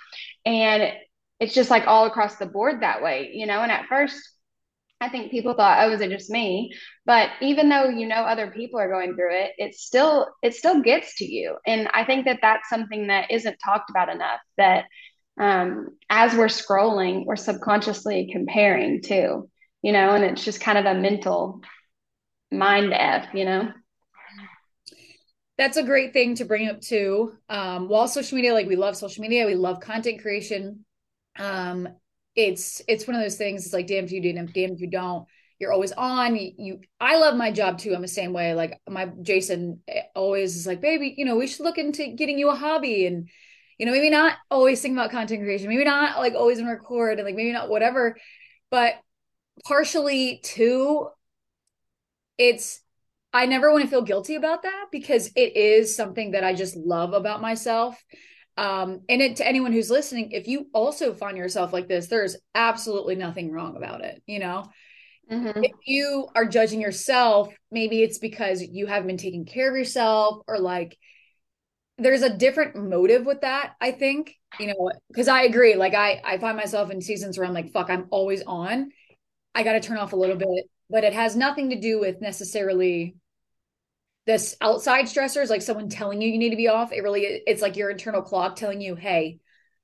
[0.45, 0.93] And
[1.39, 3.61] it's just like all across the board that way, you know.
[3.61, 4.17] And at first,
[5.01, 6.73] I think people thought, oh, is it just me?
[7.05, 10.81] But even though you know other people are going through it, it still it still
[10.81, 11.57] gets to you.
[11.65, 14.41] And I think that that's something that isn't talked about enough.
[14.57, 14.85] That
[15.39, 19.49] um, as we're scrolling, we're subconsciously comparing too,
[19.81, 21.61] you know, and it's just kind of a mental
[22.51, 23.71] mind f, you know.
[25.57, 27.33] That's a great thing to bring up too.
[27.49, 30.85] Um, while social media, like we love social media, we love content creation.
[31.37, 31.87] Um,
[32.39, 34.87] it's it's one of those things it's like damn if you do damn if you
[34.89, 35.27] don't
[35.59, 38.79] you're always on you, you, i love my job too i'm the same way like
[38.89, 42.49] my jason eh, always is like baby you know we should look into getting you
[42.49, 43.27] a hobby and
[43.77, 47.19] you know maybe not always think about content creation maybe not like always in record
[47.19, 48.15] and like maybe not whatever
[48.71, 48.93] but
[49.65, 51.09] partially too
[52.37, 52.79] it's
[53.33, 56.77] i never want to feel guilty about that because it is something that i just
[56.77, 58.01] love about myself
[58.59, 62.35] Um, and it, to anyone who's listening, if you also find yourself like this, there's
[62.53, 64.21] absolutely nothing wrong about it.
[64.25, 64.65] You know,
[65.31, 65.63] mm-hmm.
[65.63, 70.41] if you are judging yourself, maybe it's because you haven't been taking care of yourself
[70.45, 70.97] or like
[71.97, 75.75] there's a different motive with that, I think, you know, because I agree.
[75.75, 78.91] Like I, I find myself in seasons where I'm like, fuck, I'm always on.
[79.55, 82.19] I got to turn off a little bit, but it has nothing to do with
[82.19, 83.15] necessarily
[84.29, 86.91] this outside stressors, like someone telling you you need to be off.
[86.91, 89.39] It really, it's like your internal clock telling you, hey,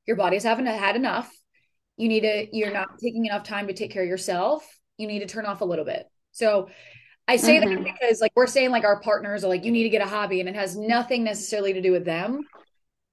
[0.05, 1.35] your body's haven't had enough.
[1.97, 4.63] You need to, you're not taking enough time to take care of yourself.
[4.97, 6.05] You need to turn off a little bit.
[6.31, 6.69] So
[7.27, 7.83] I say mm-hmm.
[7.83, 10.07] that because like we're saying like our partners are like you need to get a
[10.07, 12.41] hobby and it has nothing necessarily to do with them,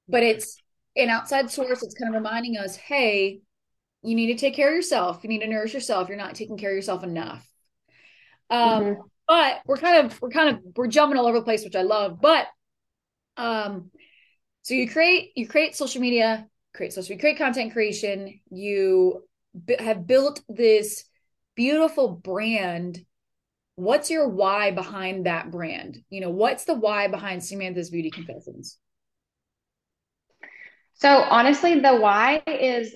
[0.08, 0.58] but it's
[0.96, 1.82] an outside source.
[1.82, 3.40] It's kind of reminding us, hey,
[4.02, 5.20] you need to take care of yourself.
[5.22, 6.08] You need to nourish yourself.
[6.08, 7.48] You're not taking care of yourself enough.
[8.50, 9.00] Um, mm-hmm.
[9.32, 11.80] But we're kind of we're kind of we're jumping all over the place, which I
[11.80, 12.20] love.
[12.20, 12.48] But
[13.38, 13.90] um,
[14.60, 18.40] so you create you create social media, create social, you create content creation.
[18.50, 19.24] You
[19.64, 21.04] b- have built this
[21.54, 23.06] beautiful brand
[23.76, 25.98] what's your why behind that brand?
[26.10, 28.76] You know, what's the why behind Samantha's Beauty Confessions?
[30.92, 32.94] So honestly, the why is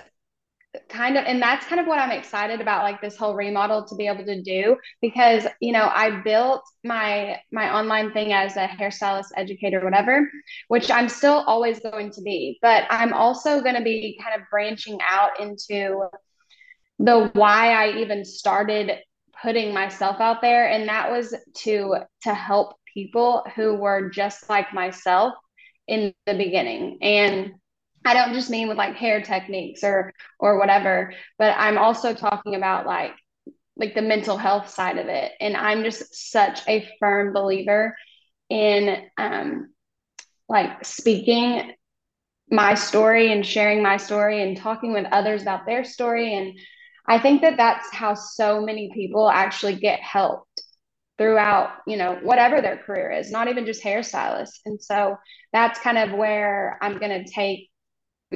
[0.89, 3.95] kind of and that's kind of what I'm excited about like this whole remodel to
[3.95, 8.67] be able to do because you know I built my my online thing as a
[8.67, 10.29] hairstylist educator whatever
[10.69, 14.47] which I'm still always going to be but I'm also going to be kind of
[14.51, 16.09] branching out into
[16.99, 18.99] the why I even started
[19.43, 21.35] putting myself out there and that was
[21.65, 25.35] to to help people who were just like myself
[25.87, 26.99] in the beginning.
[27.03, 27.55] And
[28.07, 32.55] I don't just mean with like hair techniques or or whatever but I'm also talking
[32.55, 33.13] about like
[33.77, 37.97] like the mental health side of it and I'm just such a firm believer
[38.49, 39.71] in um
[40.49, 41.73] like speaking
[42.51, 46.59] my story and sharing my story and talking with others about their story and
[47.09, 50.63] I think that that's how so many people actually get helped
[51.19, 54.59] throughout, you know, whatever their career is, not even just hairstylists.
[54.67, 55.17] And so
[55.53, 57.71] that's kind of where I'm going to take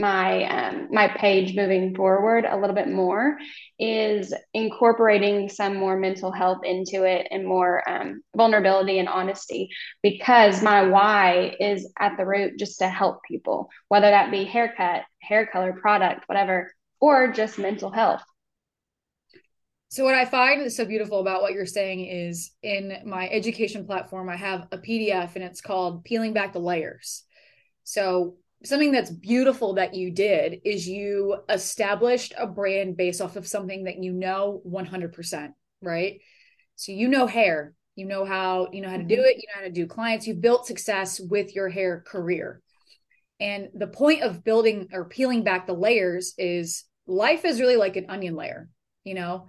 [0.00, 3.36] my um, my page moving forward a little bit more
[3.78, 9.68] is incorporating some more mental health into it and more um, vulnerability and honesty
[10.02, 15.02] because my why is at the root just to help people whether that be haircut
[15.20, 18.22] hair color product whatever or just mental health
[19.90, 24.28] so what I find so beautiful about what you're saying is in my education platform,
[24.28, 27.24] I have a PDF and it's called Peeling Back the Layers.
[27.82, 33.46] So something that's beautiful that you did is you established a brand based off of
[33.46, 35.50] something that you know 100%,
[35.82, 36.20] right?
[36.76, 39.24] So you know hair, you know how you know how to do mm-hmm.
[39.24, 42.62] it, you know how to do clients, you've built success with your hair career.
[43.38, 47.96] And the point of building or peeling back the layers is life is really like
[47.96, 48.68] an onion layer,
[49.04, 49.48] you know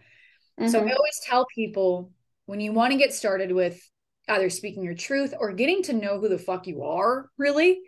[0.62, 0.70] Mm-hmm.
[0.70, 0.92] So I mm-hmm.
[0.96, 2.12] always tell people
[2.46, 3.82] when you want to get started with
[4.28, 7.82] either speaking your truth or getting to know who the fuck you are, really,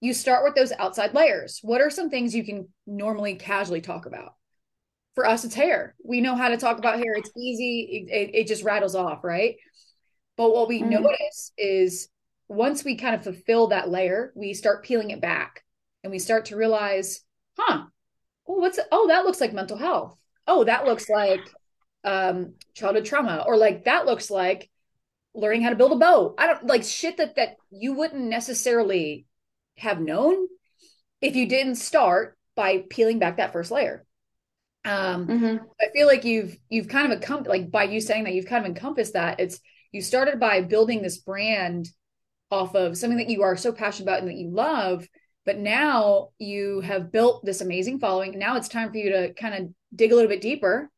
[0.00, 1.60] you start with those outside layers.
[1.62, 4.34] What are some things you can normally casually talk about?
[5.14, 5.94] For us, it's hair.
[6.02, 7.14] We know how to talk about hair.
[7.14, 8.06] It's easy.
[8.10, 9.56] It, it, just rattles off, right?
[10.36, 10.90] But what we mm-hmm.
[11.02, 12.08] notice is
[12.48, 15.62] once we kind of fulfill that layer, we start peeling it back
[16.02, 17.20] and we start to realize,
[17.58, 17.84] huh,
[18.48, 20.16] oh, what's, oh, that looks like mental health.
[20.46, 21.40] Oh, that looks like
[22.04, 24.70] um childhood trauma or like that looks like
[25.34, 29.26] learning how to build a bow i don't like shit that that you wouldn't necessarily
[29.80, 30.46] have known
[31.20, 34.04] if you didn't start by peeling back that first layer.
[34.84, 35.64] Um mm-hmm.
[35.80, 38.64] i feel like you've you've kind of encompassed like by you saying that you've kind
[38.64, 39.40] of encompassed that.
[39.40, 39.60] It's
[39.92, 41.88] you started by building this brand
[42.50, 45.06] off of something that you are so passionate about and that you love
[45.46, 48.38] but now you have built this amazing following.
[48.38, 50.90] Now it's time for you to kind of dig a little bit deeper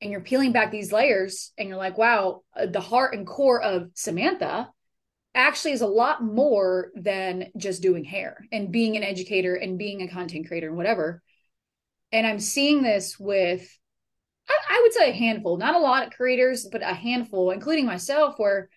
[0.00, 3.62] and you're peeling back these layers and you're like wow uh, the heart and core
[3.62, 4.68] of samantha
[5.34, 10.02] actually is a lot more than just doing hair and being an educator and being
[10.02, 11.22] a content creator and whatever
[12.12, 13.78] and i'm seeing this with
[14.48, 17.86] I, I would say a handful not a lot of creators but a handful including
[17.86, 18.68] myself where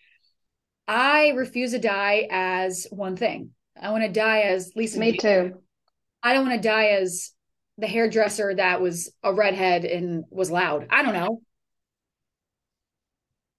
[0.88, 5.54] i refuse to die as one thing i want to die as lisa me too
[6.24, 7.34] i don't want to die as
[7.78, 10.88] the hairdresser that was a redhead and was loud.
[10.90, 11.42] I don't know.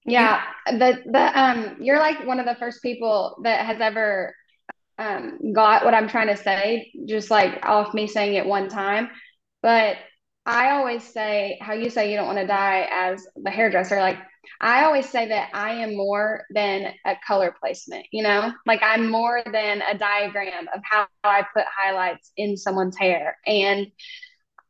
[0.09, 4.35] Yeah, the the um you're like one of the first people that has ever
[4.99, 9.11] um got what I'm trying to say just like off me saying it one time.
[9.63, 9.97] But
[10.47, 14.01] I always say how you say you don't want to die as the hairdresser.
[14.01, 14.17] Like
[14.63, 19.11] I always say that I am more than a color placement, you know, like I'm
[19.11, 23.37] more than a diagram of how I put highlights in someone's hair.
[23.47, 23.89] And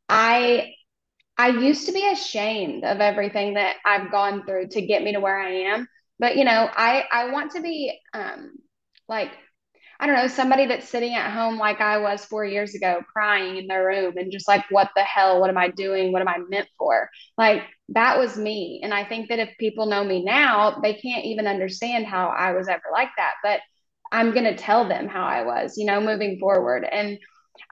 [0.09, 0.72] I
[1.39, 5.20] I used to be ashamed of everything that I've gone through to get me to
[5.20, 5.89] where I am.
[6.18, 8.53] But you know, I I want to be um
[9.09, 9.30] like
[10.01, 13.57] I don't know, somebody that's sitting at home like I was four years ago, crying
[13.57, 15.41] in their room and just like, what the hell?
[15.41, 16.12] What am I doing?
[16.12, 17.11] What am I meant for?
[17.36, 18.80] Like, that was me.
[18.84, 22.53] And I think that if people know me now, they can't even understand how I
[22.53, 23.34] was ever like that.
[23.43, 23.61] But
[24.12, 26.84] I'm going to tell them how I was, you know, moving forward.
[26.84, 27.18] And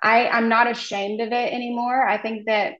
[0.03, 2.07] I, I'm not ashamed of it anymore.
[2.07, 2.75] I think that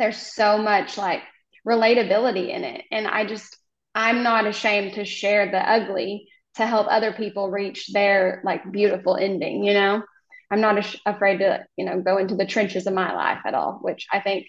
[0.00, 1.22] there's so much like
[1.66, 2.84] relatability in it.
[2.90, 3.56] And I just,
[3.94, 9.16] I'm not ashamed to share the ugly to help other people reach their like beautiful
[9.16, 10.02] ending, you know?
[10.50, 13.54] I'm not ash- afraid to, you know, go into the trenches of my life at
[13.54, 14.46] all, which I think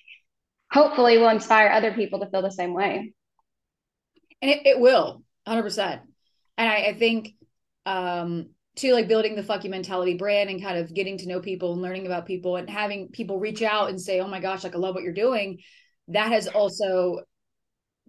[0.71, 3.13] hopefully will inspire other people to feel the same way.
[4.41, 6.01] And it, it will, 100%.
[6.57, 7.33] And I, I think,
[7.85, 11.39] um, to like building the fuck you mentality brand and kind of getting to know
[11.39, 14.63] people and learning about people and having people reach out and say, oh my gosh,
[14.63, 15.59] like I love what you're doing.
[16.09, 17.21] That has also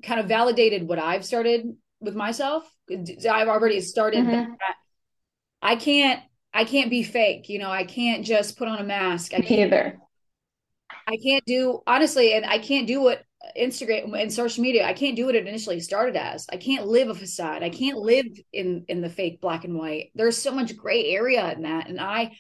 [0.03, 2.71] kind of validated what I've started with myself.
[2.91, 4.31] I've already started mm-hmm.
[4.31, 4.75] that.
[5.61, 6.23] I can't
[6.55, 9.35] I can't be fake, you know, I can't just put on a mask.
[9.35, 9.99] I can't either.
[11.07, 13.23] I can't do honestly, and I can't do what
[13.57, 14.87] Instagram and social media.
[14.87, 16.47] I can't do what it initially started as.
[16.51, 17.63] I can't live a facade.
[17.63, 20.11] I can't live in in the fake black and white.
[20.15, 22.37] There's so much gray area in that, and I,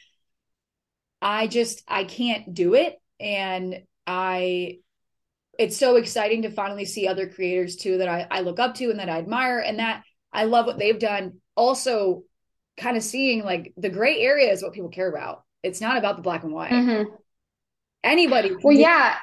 [1.22, 4.78] I just I can't do it, and I
[5.58, 8.90] it's so exciting to finally see other creators too that I, I look up to
[8.90, 11.40] and that I admire and that I love what they've done.
[11.56, 12.22] Also,
[12.76, 15.42] kind of seeing like the gray area is what people care about.
[15.62, 16.70] It's not about the black and white.
[16.70, 17.12] Mm-hmm.
[18.04, 18.52] Anybody.
[18.62, 19.16] Well, yeah.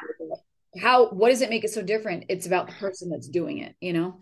[0.80, 2.26] How, what does it make it so different?
[2.30, 4.21] It's about the person that's doing it, you know?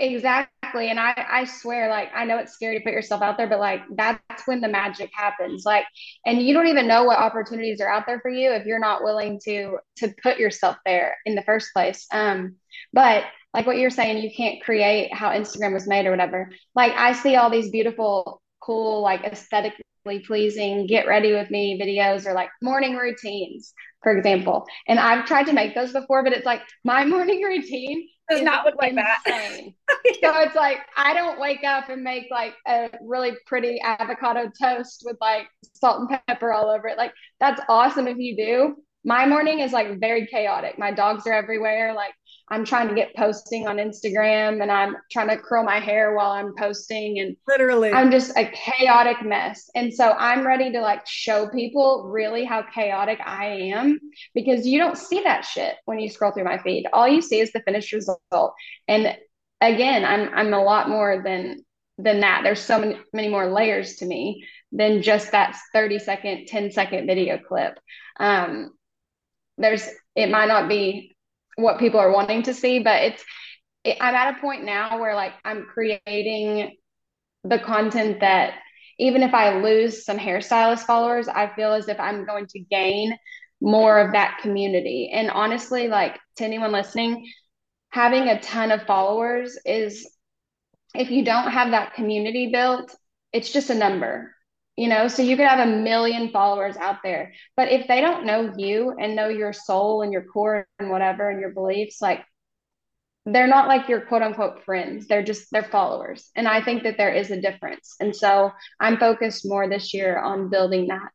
[0.00, 0.90] Exactly.
[0.90, 3.60] And I, I swear, like, I know it's scary to put yourself out there, but
[3.60, 5.64] like, that's when the magic happens.
[5.64, 5.84] Like,
[6.26, 9.04] and you don't even know what opportunities are out there for you if you're not
[9.04, 12.06] willing to, to put yourself there in the first place.
[12.12, 12.56] Um,
[12.92, 16.50] but like what you're saying, you can't create how Instagram was made or whatever.
[16.74, 22.26] Like, I see all these beautiful, cool, like aesthetically pleasing, get ready with me videos
[22.26, 24.66] or like morning routines, for example.
[24.86, 28.64] And I've tried to make those before, but it's like my morning routine does not
[28.64, 29.20] look like that.
[30.22, 35.02] So it's like I don't wake up and make like a really pretty avocado toast
[35.04, 36.98] with like salt and pepper all over it.
[36.98, 38.76] Like that's awesome if you do.
[39.04, 40.78] My morning is like very chaotic.
[40.78, 41.92] My dogs are everywhere.
[41.94, 42.14] Like
[42.48, 46.30] I'm trying to get posting on Instagram and I'm trying to curl my hair while
[46.30, 49.70] I'm posting and literally I'm just a chaotic mess.
[49.74, 53.98] And so I'm ready to like show people really how chaotic I am
[54.34, 56.86] because you don't see that shit when you scroll through my feed.
[56.92, 58.54] All you see is the finished result.
[58.88, 59.16] And
[59.62, 61.64] again, I'm I'm a lot more than
[61.96, 62.42] than that.
[62.44, 67.06] There's so many many more layers to me than just that 30 second, 10 second
[67.06, 67.78] video clip.
[68.20, 68.72] Um
[69.56, 71.13] there's it might not be
[71.56, 73.24] what people are wanting to see but it's
[73.84, 76.76] it, i'm at a point now where like i'm creating
[77.44, 78.54] the content that
[78.98, 83.16] even if i lose some hairstylist followers i feel as if i'm going to gain
[83.64, 85.10] more of that community.
[85.12, 87.26] And honestly like to anyone listening
[87.88, 90.08] having a ton of followers is
[90.94, 92.94] if you don't have that community built
[93.32, 94.34] it's just a number
[94.76, 97.32] you know so you could have a million followers out there.
[97.56, 101.30] But if they don't know you and know your soul and your core and whatever
[101.30, 102.24] and your beliefs like
[103.26, 105.06] they're not like your quote unquote friends.
[105.06, 106.30] They're just they're followers.
[106.36, 107.96] And i think that there is a difference.
[108.00, 111.10] And so i'm focused more this year on building that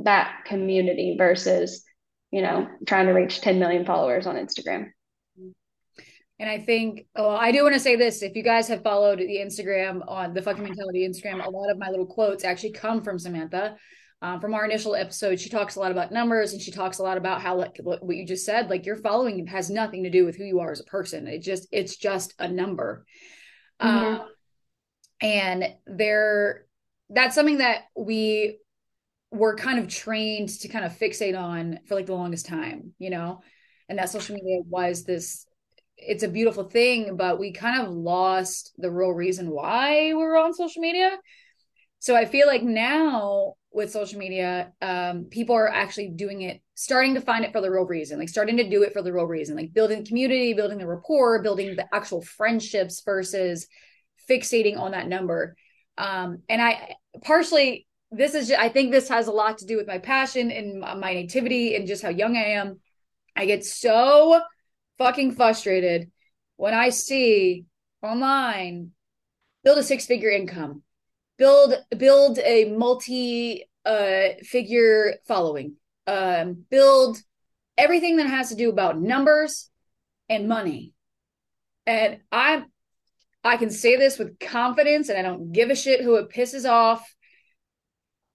[0.00, 1.84] that community versus
[2.30, 4.90] you know trying to reach 10 million followers on instagram
[6.38, 8.22] and I think, oh, I do want to say this.
[8.22, 11.70] If you guys have followed the Instagram on the Fuck You mentality Instagram, a lot
[11.70, 13.76] of my little quotes actually come from Samantha.
[14.22, 17.02] Um, from our initial episode, she talks a lot about numbers and she talks a
[17.02, 20.24] lot about how, like what you just said, like your following has nothing to do
[20.24, 21.26] with who you are as a person.
[21.26, 23.04] It just, it's just a number.
[23.80, 24.20] Mm-hmm.
[24.20, 24.28] Um,
[25.20, 26.66] and there,
[27.10, 28.58] that's something that we
[29.32, 33.10] were kind of trained to kind of fixate on for like the longest time, you
[33.10, 33.40] know,
[33.88, 35.46] and that social media was this
[36.06, 40.36] it's a beautiful thing, but we kind of lost the real reason why we were
[40.36, 41.18] on social media.
[41.98, 47.14] So I feel like now with social media, um, people are actually doing it, starting
[47.14, 49.24] to find it for the real reason, like starting to do it for the real
[49.26, 53.68] reason, like building community, building the rapport, building the actual friendships versus
[54.28, 55.56] fixating on that number.
[55.96, 59.76] Um, and I partially, this is, just, I think this has a lot to do
[59.76, 62.80] with my passion and my nativity and just how young I am
[63.34, 64.40] I get so
[64.98, 66.10] fucking frustrated
[66.56, 67.64] when I see
[68.02, 68.92] online
[69.64, 70.82] build a six figure income,
[71.38, 75.74] build build a multi uh figure following,
[76.06, 77.18] um, build
[77.76, 79.70] everything that has to do about numbers
[80.28, 80.92] and money.
[81.86, 82.66] And I'm
[83.44, 86.68] I can say this with confidence and I don't give a shit who it pisses
[86.68, 87.12] off.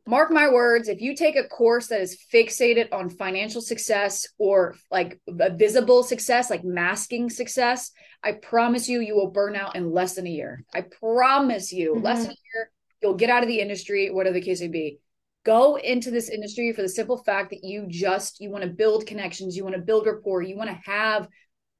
[0.07, 4.75] Mark my words, if you take a course that is fixated on financial success or
[4.89, 7.91] like a visible success, like masking success,
[8.23, 10.63] I promise you, you will burn out in less than a year.
[10.73, 12.05] I promise you, mm-hmm.
[12.05, 14.99] less than a year, you'll get out of the industry, whatever the case may be.
[15.45, 19.07] Go into this industry for the simple fact that you just you want to build
[19.07, 21.27] connections, you want to build rapport, you want to have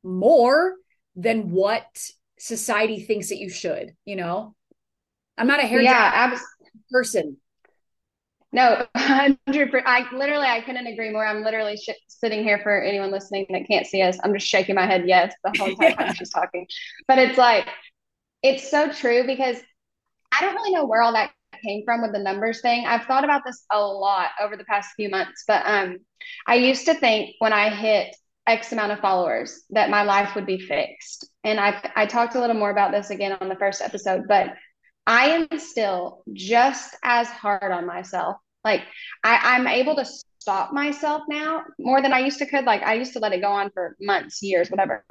[0.04, 0.76] more
[1.16, 1.86] than what
[2.38, 4.54] society thinks that you should, you know?
[5.38, 6.42] I'm not a hair yeah, abs-
[6.92, 7.38] person.
[8.54, 11.26] No, 100 I literally I couldn't agree more.
[11.26, 14.18] I'm literally sh- sitting here for anyone listening that can't see us.
[14.24, 16.66] I'm just shaking my head yes the whole time she's talking.
[17.08, 17.68] But it's like
[18.43, 19.58] it's so true because
[20.32, 21.32] I don't really know where all that
[21.66, 22.86] came from with the numbers thing.
[22.86, 26.00] I've thought about this a lot over the past few months, but um
[26.48, 28.16] I used to think when I hit
[28.48, 31.30] X amount of followers that my life would be fixed.
[31.43, 34.54] And I I talked a little more about this again on the first episode, but
[35.08, 38.36] I am still just as hard on myself.
[38.66, 38.84] Like
[39.24, 42.66] I, I'm able to stop myself now more than I used to could.
[42.66, 45.03] Like I used to let it go on for months, years, whatever.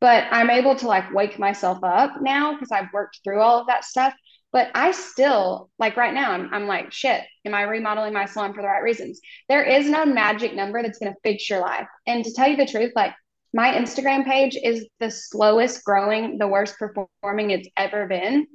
[0.00, 3.68] But I'm able to like wake myself up now because I've worked through all of
[3.68, 4.12] that stuff.
[4.50, 8.54] But I still like right now, I'm, I'm like, shit, am I remodeling my salon
[8.54, 9.20] for the right reasons?
[9.48, 11.86] There is no magic number that's going to fix your life.
[12.08, 13.14] And to tell you the truth, like
[13.54, 18.46] my Instagram page is the slowest growing, the worst performing it's ever been.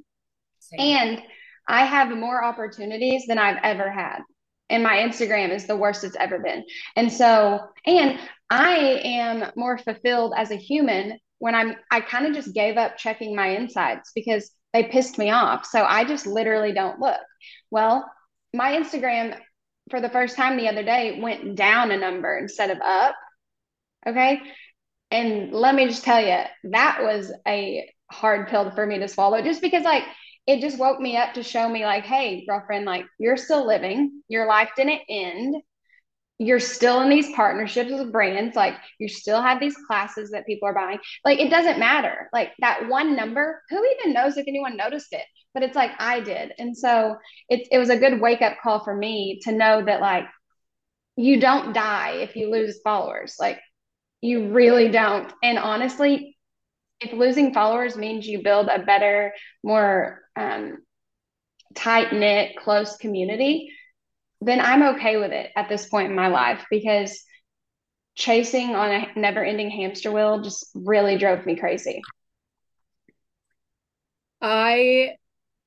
[0.78, 1.22] And
[1.68, 4.20] I have more opportunities than I've ever had.
[4.70, 6.64] And my Instagram is the worst it's ever been.
[6.96, 8.18] And so, and
[8.50, 12.96] I am more fulfilled as a human when I'm, I kind of just gave up
[12.96, 15.66] checking my insights because they pissed me off.
[15.66, 17.20] So I just literally don't look.
[17.70, 18.10] Well,
[18.52, 19.38] my Instagram
[19.90, 23.14] for the first time the other day went down a number instead of up.
[24.06, 24.40] Okay.
[25.10, 26.38] And let me just tell you,
[26.70, 30.04] that was a hard pill for me to swallow just because, like,
[30.46, 34.22] it just woke me up to show me, like, hey, girlfriend, like, you're still living,
[34.28, 35.56] your life didn't end.
[36.38, 38.56] You're still in these partnerships with brands.
[38.56, 40.98] Like you still have these classes that people are buying.
[41.24, 42.28] Like it doesn't matter.
[42.32, 45.24] Like that one number who even knows if anyone noticed it?
[45.54, 46.52] But it's like i did.
[46.58, 47.16] And so
[47.48, 50.24] it, it was a good wake up call for me to know that like
[51.16, 53.36] you don't die if you lose followers.
[53.38, 53.60] Like
[54.20, 55.32] you really don't.
[55.40, 56.33] And honestly
[57.00, 59.32] if losing followers means you build a better
[59.62, 60.78] more um,
[61.74, 63.70] tight knit close community
[64.40, 67.24] then I'm okay with it at this point in my life because
[68.14, 72.02] chasing on a never ending hamster wheel just really drove me crazy.
[74.40, 75.12] I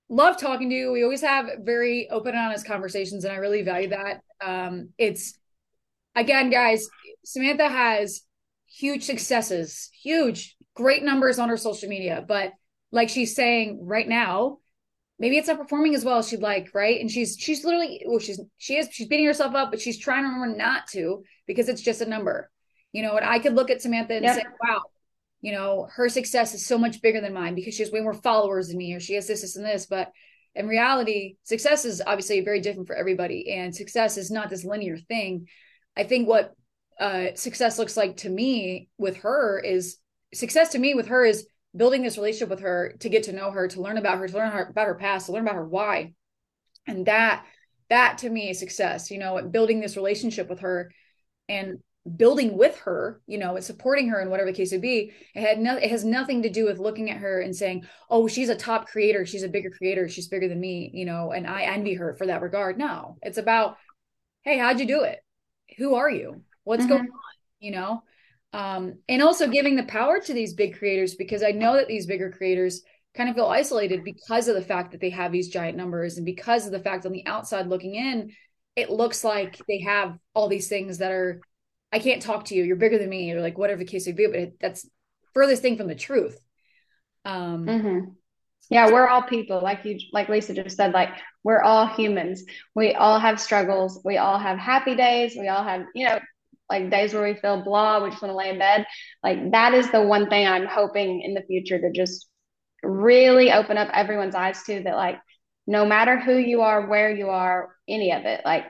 [0.09, 0.91] love talking to you.
[0.91, 4.21] We always have very open and honest conversations, and I really value that.
[4.41, 5.37] Um, it's
[6.15, 6.87] again, guys,
[7.25, 8.21] Samantha has
[8.67, 12.53] huge successes, huge, great numbers on her social media, but
[12.91, 14.59] like she's saying right now,
[15.17, 17.01] maybe it's not performing as well as she'd like, right?
[17.01, 20.23] And she's she's literally well, she's she is she's beating herself up, but she's trying
[20.23, 22.51] to remember not to because it's just a number.
[22.91, 24.81] You know, and I could look at Samantha and say, wow,
[25.41, 28.13] you know, her success is so much bigger than mine because she has way more
[28.13, 29.87] followers than me, or she has this, this, and this.
[29.87, 30.11] But
[30.53, 34.97] in reality, success is obviously very different for everybody, and success is not this linear
[34.97, 35.47] thing.
[35.95, 36.53] I think what
[36.99, 39.97] uh, success looks like to me with her is
[40.33, 43.51] success to me with her is building this relationship with her to get to know
[43.51, 45.67] her to learn about her to learn her, about her past to learn about her
[45.67, 46.13] why.
[46.87, 47.45] And that
[47.89, 50.91] that to me is success you know building this relationship with her
[51.47, 51.77] and
[52.15, 55.11] building with her you know and supporting her in whatever the case would be.
[55.35, 58.27] It had no it has nothing to do with looking at her and saying oh
[58.27, 59.25] she's a top creator.
[59.25, 60.09] She's a bigger creator.
[60.09, 62.77] She's bigger than me you know and i envy her for that regard.
[62.77, 63.77] No it's about
[64.43, 65.19] hey how'd you do it?
[65.77, 66.41] Who are you?
[66.63, 66.89] What's mm-hmm.
[66.89, 67.35] going on?
[67.59, 68.03] You know
[68.53, 72.05] um, and also giving the power to these big creators because I know that these
[72.05, 72.81] bigger creators
[73.15, 76.25] kind of feel isolated because of the fact that they have these giant numbers and
[76.25, 78.31] because of the fact on the outside looking in,
[78.75, 81.41] it looks like they have all these things that are,
[81.91, 84.13] I can't talk to you, you're bigger than me, or like whatever the case may
[84.13, 84.87] be, but it, that's
[85.33, 86.39] furthest thing from the truth.
[87.25, 88.09] Um, mm-hmm.
[88.69, 90.93] Yeah, we're all people, like you, like Lisa just said.
[90.93, 91.09] Like
[91.43, 92.43] we're all humans.
[92.75, 94.01] We all have struggles.
[94.03, 95.35] We all have happy days.
[95.39, 96.19] We all have, you know,
[96.69, 98.85] like days where we feel blah, we just want to lay in bed.
[99.23, 102.27] Like that is the one thing I'm hoping in the future to just
[102.83, 105.17] really open up everyone's eyes to that like
[105.67, 108.65] no matter who you are, where you are, any of it, like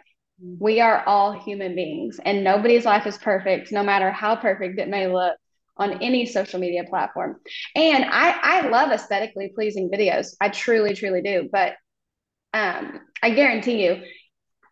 [0.59, 4.87] We are all human beings, and nobody's life is perfect, no matter how perfect it
[4.87, 5.35] may look
[5.77, 7.37] on any social media platform.
[7.75, 10.35] And I, I love aesthetically pleasing videos.
[10.39, 11.49] I truly, truly do.
[11.51, 11.73] But
[12.53, 14.03] um, I guarantee you,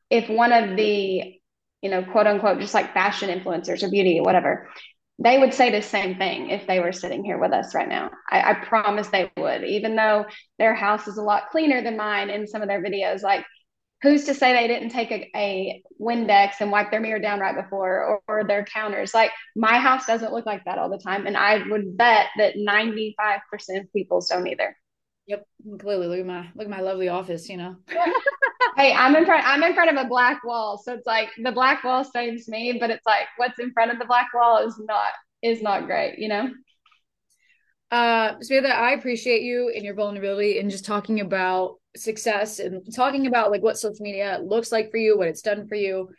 [0.09, 1.39] if one of the,
[1.86, 4.67] you know, quote unquote, just like fashion influencers or beauty whatever,
[5.19, 8.09] they would say the same thing if they were sitting here with us right now.
[8.27, 10.25] I, I promise they would, even though
[10.57, 13.21] their house is a lot cleaner than mine in some of their videos.
[13.21, 13.45] Like
[14.01, 17.55] who's to say they didn't take a, a Windex and wipe their mirror down right
[17.55, 19.13] before or, or, their counters?
[19.13, 21.27] Like my house doesn't look like that all the time.
[21.27, 23.03] And I would bet that 95%
[23.79, 24.75] of people's don't either.
[25.28, 25.47] Yep.
[25.80, 27.76] Clearly look at my look at my lovely office, you know.
[28.78, 30.78] hey, I'm in front I'm in front of a black wall.
[30.84, 33.99] So it's like the black wall saves me, but it's like what's in front of
[33.99, 35.11] the black wall is not
[35.41, 36.49] is not great, you know?
[37.91, 43.26] Uh Samantha, I appreciate you and your vulnerability and just talking about success and talking
[43.28, 46.09] about like what social media looks like for you, what it's done for you,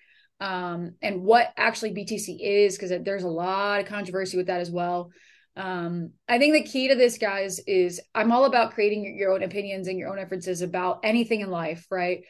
[0.41, 4.71] um, and what actually BTC is, because there's a lot of controversy with that as
[4.71, 5.11] well.
[5.57, 9.43] Um, I think the key to this, guys, is I'm all about creating your own
[9.43, 12.25] opinions and your own inferences about anything in life, right?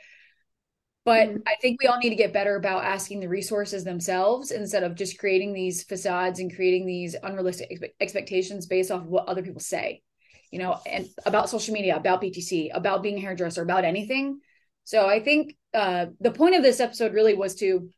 [1.05, 1.39] But mm-hmm.
[1.47, 4.95] I think we all need to get better about asking the resources themselves instead of
[4.95, 9.61] just creating these facades and creating these unrealistic expectations based off of what other people
[9.61, 10.03] say
[10.51, 14.41] you know, and about social media, about BTC, about being a hairdresser, about anything.
[14.85, 17.91] So I think uh, the point of this episode really was to,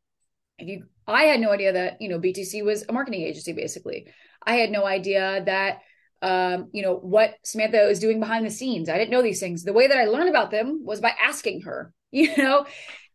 [0.59, 3.53] if you, I had no idea that you know BTC was a marketing agency.
[3.53, 4.09] Basically,
[4.45, 5.81] I had no idea that
[6.21, 8.89] um, you know what Samantha was doing behind the scenes.
[8.89, 9.65] I didn't know these things.
[9.65, 11.93] The way that I learned about them was by asking her.
[12.11, 12.65] You know,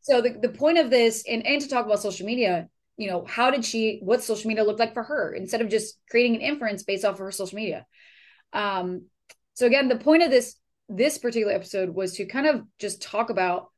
[0.02, 3.26] so the the point of this, and and to talk about social media, you know,
[3.28, 4.00] how did she?
[4.04, 7.14] What social media looked like for her instead of just creating an inference based off
[7.14, 7.88] of her social media.
[8.54, 9.06] Um,
[9.56, 10.56] so again, the point of this
[10.90, 13.72] this particular episode was to kind of just talk about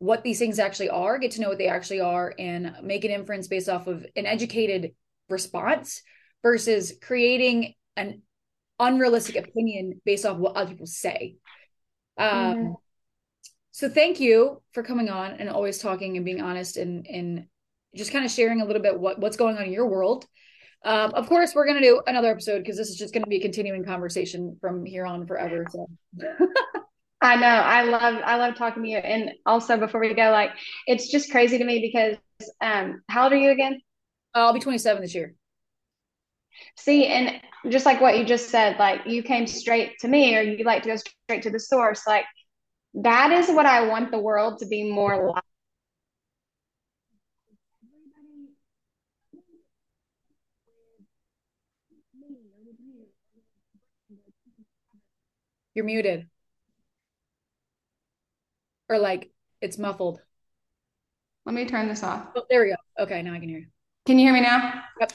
[0.00, 3.10] what these things actually are, get to know what they actually are, and make an
[3.10, 4.92] inference based off of an educated
[5.30, 6.02] response
[6.42, 8.22] versus creating an
[8.78, 11.36] unrealistic opinion based off what other people say.
[12.16, 12.72] Um, mm-hmm.
[13.72, 17.46] So thank you for coming on and always talking and being honest and and
[17.94, 20.26] just kind of sharing a little bit what what's going on in your world
[20.84, 23.28] um, of course, we're going to do another episode because this is just going to
[23.28, 25.66] be a continuing conversation from here on forever.
[25.70, 25.88] So.
[27.20, 27.46] I know.
[27.46, 28.98] I love I love talking to you.
[28.98, 30.50] And also before we go, like
[30.86, 32.16] it's just crazy to me because
[32.60, 33.80] um how old are you again?
[34.34, 35.34] I'll be 27 this year.
[36.76, 40.42] See, and just like what you just said, like you came straight to me or
[40.42, 42.06] you like to go straight to the source.
[42.06, 42.24] Like
[42.94, 45.42] that is what I want the world to be more like.
[55.74, 56.28] You're muted.
[58.88, 59.30] Or like
[59.60, 60.20] it's muffled.
[61.44, 62.28] Let me turn this off.
[62.36, 63.02] Oh, there we go.
[63.04, 63.66] Okay, now I can hear you.
[64.06, 64.82] Can you hear me now?
[65.00, 65.12] Yep.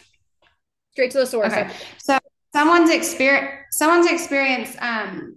[0.94, 1.52] Straight to the source.
[1.52, 1.70] Okay.
[1.98, 2.20] So
[2.54, 5.36] someone's experience someone's experience um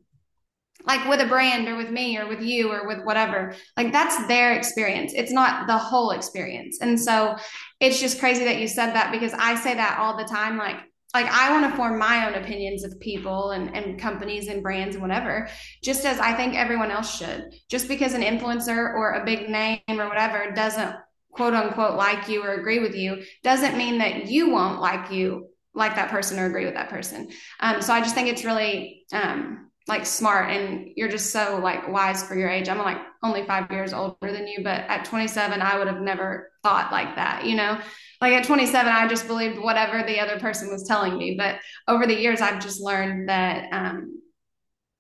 [0.87, 4.27] like with a brand or with me or with you or with whatever like that's
[4.29, 7.35] their experience it's not the whole experience and so
[7.81, 10.77] it's just crazy that you said that because i say that all the time like
[11.15, 14.97] like I want to form my own opinions of people and, and companies and brands
[14.97, 15.49] and whatever,
[15.83, 17.55] just as I think everyone else should.
[17.71, 20.95] Just because an influencer or a big name or whatever doesn't
[21.37, 25.49] quote unquote like you or agree with you, doesn't mean that you won't like you
[25.74, 27.28] like that person or agree with that person.
[27.61, 31.87] Um, so I just think it's really um, like smart and you're just so like
[31.89, 32.68] wise for your age.
[32.68, 36.51] I'm like only five years older than you, but at 27, I would have never
[36.62, 37.78] thought like that, you know?
[38.20, 41.37] Like at 27, I just believed whatever the other person was telling me.
[41.39, 44.22] But over the years, I've just learned that um,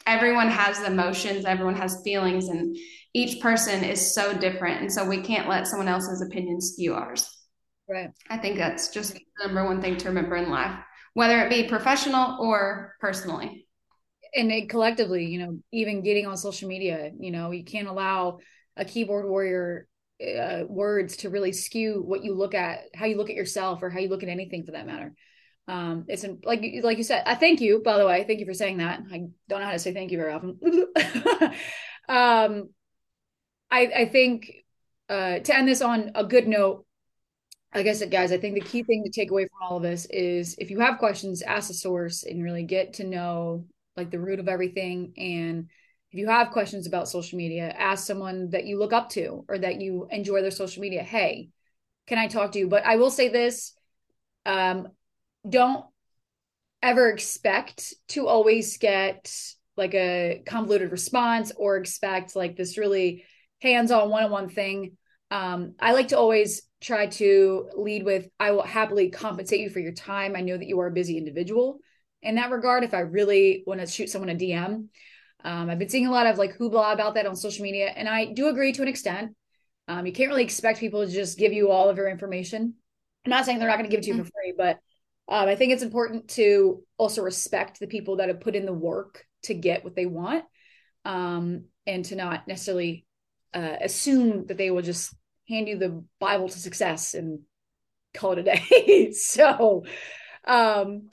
[0.06, 2.76] everyone has emotions, everyone has feelings, and
[3.16, 4.82] each person is so different.
[4.82, 7.28] And so we can't let someone else's opinion skew ours.
[7.88, 8.10] Right.
[8.28, 10.76] I think that's just the number one thing to remember in life,
[11.14, 13.66] whether it be professional or personally
[14.36, 18.38] and it, collectively, you know, even getting on social media, you know, you can't allow
[18.76, 19.88] a keyboard warrior
[20.22, 23.90] uh, words to really skew what you look at, how you look at yourself, or
[23.90, 25.14] how you look at anything for that matter.
[25.68, 27.24] Um, it's like like you said.
[27.26, 28.24] I thank you, by the way.
[28.24, 29.00] Thank you for saying that.
[29.10, 30.58] I don't know how to say thank you very often.
[32.08, 32.68] um,
[33.70, 34.64] I I think
[35.08, 36.84] uh, to end this on a good note,
[37.74, 39.82] like I said, guys, I think the key thing to take away from all of
[39.82, 44.10] this is if you have questions, ask a source and really get to know like
[44.10, 45.12] the root of everything.
[45.16, 45.68] And
[46.10, 49.58] if you have questions about social media, ask someone that you look up to or
[49.58, 51.02] that you enjoy their social media.
[51.02, 51.50] Hey,
[52.06, 52.68] can I talk to you?
[52.68, 53.74] But I will say this
[54.44, 54.88] um,
[55.48, 55.84] don't
[56.82, 59.32] ever expect to always get
[59.76, 63.24] like a convoluted response or expect like this really
[63.60, 64.96] hands on one on one thing.
[65.30, 69.80] Um, I like to always try to lead with I will happily compensate you for
[69.80, 70.36] your time.
[70.36, 71.78] I know that you are a busy individual
[72.22, 72.84] in that regard.
[72.84, 74.88] If I really want to shoot someone a DM,
[75.44, 78.08] um, I've been seeing a lot of like hoopla about that on social media, and
[78.08, 79.34] I do agree to an extent.
[79.88, 82.74] Um, you can't really expect people to just give you all of your information.
[83.24, 84.78] I'm not saying they're not going to give it to you for free, but
[85.28, 88.72] um, I think it's important to also respect the people that have put in the
[88.72, 90.44] work to get what they want,
[91.04, 93.05] um, and to not necessarily
[93.54, 95.14] uh, assume that they will just
[95.48, 97.40] hand you the Bible to success and
[98.14, 99.12] call it a day.
[99.12, 99.84] so,
[100.46, 101.08] um,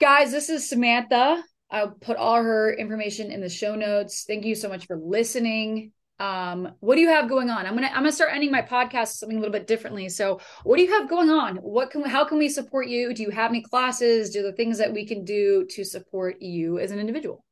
[0.00, 1.42] guys, this is Samantha.
[1.70, 4.24] I'll put all her information in the show notes.
[4.26, 5.92] Thank you so much for listening.
[6.18, 7.66] Um, what do you have going on?
[7.66, 10.08] I'm gonna I'm gonna start ending my podcast something a little bit differently.
[10.08, 11.56] So, what do you have going on?
[11.56, 13.14] What can how can we support you?
[13.14, 14.30] Do you have any classes?
[14.30, 17.44] Do the things that we can do to support you as an individual?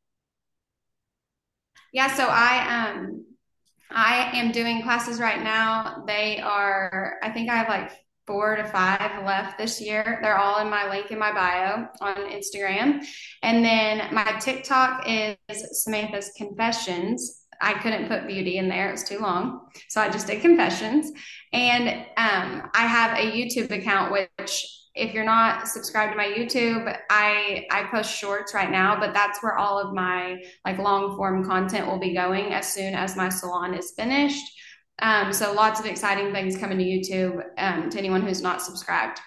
[1.92, 3.24] Yeah, so I um
[3.90, 6.04] I am doing classes right now.
[6.06, 7.92] They are I think I have like
[8.26, 10.18] four to five left this year.
[10.22, 13.04] They're all in my link in my bio on Instagram.
[13.42, 15.36] And then my TikTok is
[15.84, 17.42] Samantha's Confessions.
[17.60, 19.68] I couldn't put beauty in there, it was too long.
[19.88, 21.10] So I just did confessions.
[21.52, 24.66] And um, I have a YouTube account, which
[24.96, 29.42] if you're not subscribed to my YouTube, I I post shorts right now, but that's
[29.42, 33.28] where all of my like long form content will be going as soon as my
[33.28, 34.44] salon is finished.
[34.98, 39.20] Um, so lots of exciting things coming to YouTube um, to anyone who's not subscribed.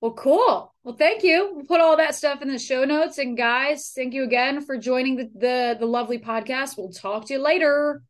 [0.00, 0.74] Well, cool.
[0.84, 1.52] Well, thank you.
[1.54, 3.18] We'll put all that stuff in the show notes.
[3.18, 6.78] And guys, thank you again for joining the the, the lovely podcast.
[6.78, 8.02] We'll talk to you later.